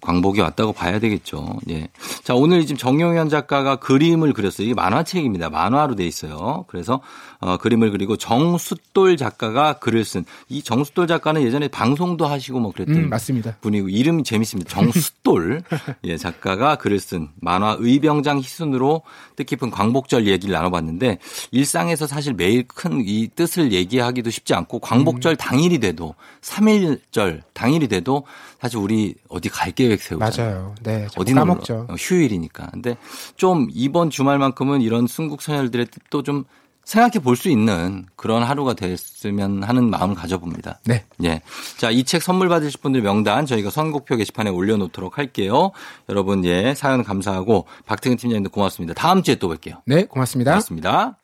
광복이 0.00 0.40
왔다고 0.40 0.72
봐야 0.72 0.98
되겠죠. 0.98 1.58
예. 1.70 1.88
자, 2.22 2.34
오늘 2.34 2.62
지금 2.66 2.76
정용현 2.76 3.28
작가가 3.28 3.76
그림을 3.76 4.32
그렸어요. 4.32 4.66
이게 4.66 4.74
만화책입니다. 4.74 5.50
만화로 5.50 5.94
돼 5.96 6.06
있어요. 6.06 6.64
그래서, 6.68 7.00
어, 7.40 7.56
그림을 7.56 7.90
그리고 7.92 8.16
정숫돌 8.16 9.16
작가가 9.16 9.74
글을 9.74 10.04
쓴, 10.04 10.24
이 10.48 10.62
정숫돌 10.62 11.06
작가는 11.06 11.40
예전에 11.42 11.68
방송도 11.68 12.26
하시고 12.26 12.60
뭐 12.60 12.72
그랬던 12.72 12.96
음, 12.96 13.08
맞습니다. 13.08 13.56
분이고 13.60 13.88
이름이 13.88 14.24
재밌습니다. 14.24 14.68
정숫돌 14.70 15.62
예, 16.04 16.16
작가가 16.16 16.76
글을 16.76 17.00
쓴 17.00 17.28
만화 17.40 17.76
의병장 17.78 18.38
희순으로 18.40 19.02
뜻깊은 19.36 19.70
광복절 19.70 20.26
얘기를 20.26 20.52
나눠봤는데 20.52 21.18
일상에서 21.52 22.06
사실 22.06 22.34
매일 22.34 22.66
큰 22.66 23.06
이 23.06 23.28
뜻을 23.34 23.72
얘기하기도 23.72 24.30
쉽지 24.30 24.54
않고 24.54 24.80
광복절 24.80 25.34
음. 25.34 25.36
당일이 25.36 25.78
돼도 25.78 26.14
3일절 26.40 27.42
당일이 27.52 27.88
돼도 27.88 28.24
사실 28.60 28.78
우리 28.78 29.14
어디 29.28 29.48
갈 29.48 29.70
계획 29.72 30.00
세우잖아요. 30.02 30.54
맞아요. 30.54 30.74
네. 30.82 31.06
어디 31.16 31.32
까먹죠. 31.34 31.74
놀러? 31.74 31.92
어, 31.92 31.96
휴일이니까. 31.96 32.70
근데 32.72 32.96
좀 33.36 33.68
이번 33.72 34.10
주말만큼은 34.10 34.80
이런 34.80 35.06
순국선열들의 35.06 35.86
뜻도 35.86 36.22
좀 36.22 36.44
생각해 36.86 37.18
볼 37.22 37.36
수 37.36 37.50
있는 37.50 38.06
그런 38.16 38.42
하루가 38.44 38.72
됐으면 38.72 39.62
하는 39.64 39.90
마음을 39.90 40.14
가져봅니다. 40.14 40.78
네. 40.86 41.04
예. 41.24 41.42
자, 41.76 41.90
이 41.90 42.04
책 42.04 42.22
선물 42.22 42.48
받으실 42.48 42.80
분들 42.80 43.02
명단 43.02 43.44
저희가 43.44 43.70
선곡표 43.70 44.16
게시판에 44.16 44.48
올려놓도록 44.50 45.18
할게요. 45.18 45.72
여러분, 46.08 46.44
예, 46.44 46.74
사연 46.74 47.02
감사하고 47.02 47.66
박태근 47.86 48.16
팀장님도 48.16 48.50
고맙습니다. 48.50 48.94
다음 48.94 49.22
주에 49.22 49.34
또 49.34 49.48
뵐게요. 49.48 49.80
네, 49.84 50.04
고맙습니다. 50.04 50.52
고맙습니다. 50.52 51.18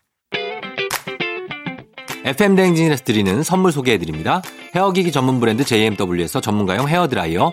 FM 2.25 2.57
대행진에서 2.57 3.05
드리는 3.05 3.43
선물 3.43 3.73
소개해드립니다. 3.73 4.43
헤어기기 4.75 5.11
전문 5.13 5.41
브랜드 5.41 5.65
JMW에서 5.65 6.41
전문가용 6.41 6.89
헤어드라이어, 6.89 7.53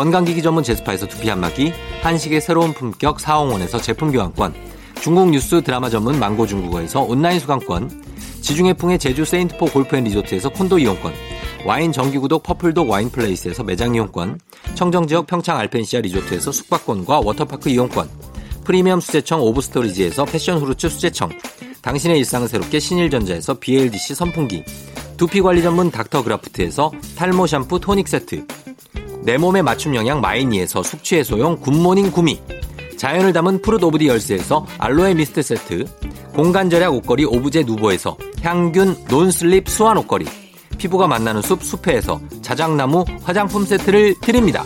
건강기기 0.00 0.40
전문 0.40 0.64
제스파에서 0.64 1.06
두피 1.06 1.28
안마기, 1.28 1.74
한식의 2.00 2.40
새로운 2.40 2.72
품격 2.72 3.20
사옹원에서 3.20 3.82
제품 3.82 4.10
교환권, 4.10 4.54
중국 5.02 5.28
뉴스 5.28 5.62
드라마 5.62 5.90
전문 5.90 6.18
망고 6.18 6.46
중국어에서 6.46 7.02
온라인 7.02 7.38
수강권, 7.38 8.02
지중해풍의 8.40 8.98
제주 8.98 9.26
세인트포 9.26 9.66
골프앤리조트에서 9.66 10.48
콘도 10.48 10.78
이용권, 10.78 11.12
와인 11.66 11.92
정기구독 11.92 12.42
퍼플독 12.44 12.88
와인플레이스에서 12.88 13.62
매장 13.62 13.94
이용권, 13.94 14.40
청정지역 14.74 15.26
평창 15.26 15.58
알펜시아 15.58 16.00
리조트에서 16.00 16.50
숙박권과 16.50 17.20
워터파크 17.20 17.68
이용권, 17.68 18.08
프리미엄 18.64 19.00
수제청 19.00 19.42
오브스토리지에서 19.42 20.24
패션 20.24 20.60
후르츠 20.60 20.88
수제청, 20.88 21.28
당신의 21.82 22.16
일상을 22.20 22.48
새롭게 22.48 22.80
신일전자에서 22.80 23.58
BLDC 23.60 24.14
선풍기, 24.14 24.64
두피관리 25.18 25.60
전문 25.60 25.90
닥터그라프트에서 25.90 26.90
탈모 27.16 27.46
샴푸 27.46 27.78
토닉 27.78 28.08
세트, 28.08 28.46
내 29.22 29.36
몸에 29.36 29.62
맞춤 29.62 29.94
영양 29.94 30.20
마이니에서 30.20 30.82
숙취해소용 30.82 31.60
굿모닝 31.60 32.10
구미, 32.10 32.40
자연을 32.96 33.32
담은 33.32 33.62
푸르 33.62 33.78
오브 33.84 33.98
디 33.98 34.08
열스에서 34.08 34.66
알로에 34.78 35.14
미스트 35.14 35.42
세트, 35.42 35.84
공간 36.34 36.70
절약 36.70 36.94
옷걸이 36.94 37.24
오브제 37.24 37.64
누보에서 37.64 38.16
향균 38.42 38.96
non-slip 39.08 39.68
수완 39.68 39.98
옷걸이, 39.98 40.24
피부가 40.78 41.06
만나는 41.06 41.42
숲 41.42 41.62
숲회에서 41.62 42.20
자작나무 42.42 43.04
화장품 43.22 43.64
세트를 43.64 44.14
드립니다. 44.22 44.64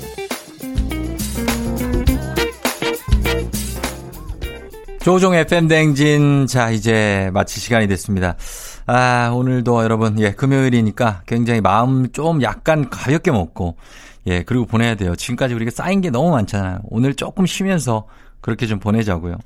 조우종의 5.01 5.35
FM 5.35 5.69
대행진. 5.69 6.47
자, 6.47 6.71
이제 6.71 7.29
마칠 7.35 7.61
시간이 7.61 7.87
됐습니다. 7.89 8.37
아, 8.87 9.31
오늘도 9.35 9.83
여러분, 9.83 10.19
예, 10.19 10.31
금요일이니까 10.33 11.23
굉장히 11.27 11.61
마음 11.61 12.11
좀 12.13 12.41
약간 12.41 12.89
가볍게 12.89 13.31
먹고, 13.31 13.77
예, 14.27 14.43
그리고 14.43 14.65
보내야 14.67 14.95
돼요. 14.95 15.15
지금까지 15.17 15.55
우리가 15.55 15.71
쌓인 15.71 16.01
게 16.01 16.11
너무 16.11 16.31
많잖아요. 16.31 16.81
오늘 16.85 17.15
조금 17.15 17.47
쉬면서 17.47 18.07
그렇게 18.41 18.67
좀 18.67 18.79
보내자고요. 18.79 19.37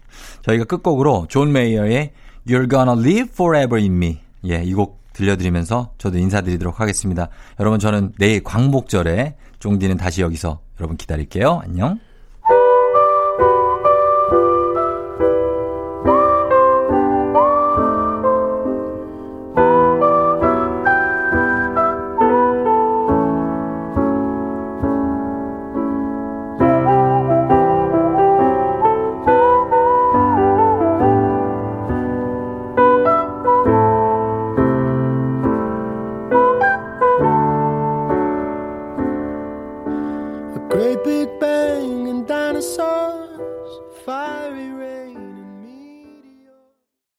저희가 0.42 0.64
끝곡으로 0.64 1.26
존 1.28 1.52
메이어의 1.52 2.12
You're 2.46 2.70
Gonna 2.70 2.98
Live 3.00 3.30
Forever 3.32 3.80
in 3.80 3.94
Me. 3.96 4.20
예, 4.48 4.62
이 4.64 4.72
곡 4.72 4.98
들려드리면서 5.12 5.94
저도 5.98 6.18
인사드리도록 6.18 6.78
하겠습니다. 6.80 7.28
여러분, 7.58 7.80
저는 7.80 8.12
내일 8.18 8.42
광복절에 8.44 9.34
쫑디는 9.58 9.96
다시 9.96 10.22
여기서 10.22 10.60
여러분 10.78 10.96
기다릴게요. 10.96 11.60
안녕. 11.64 11.98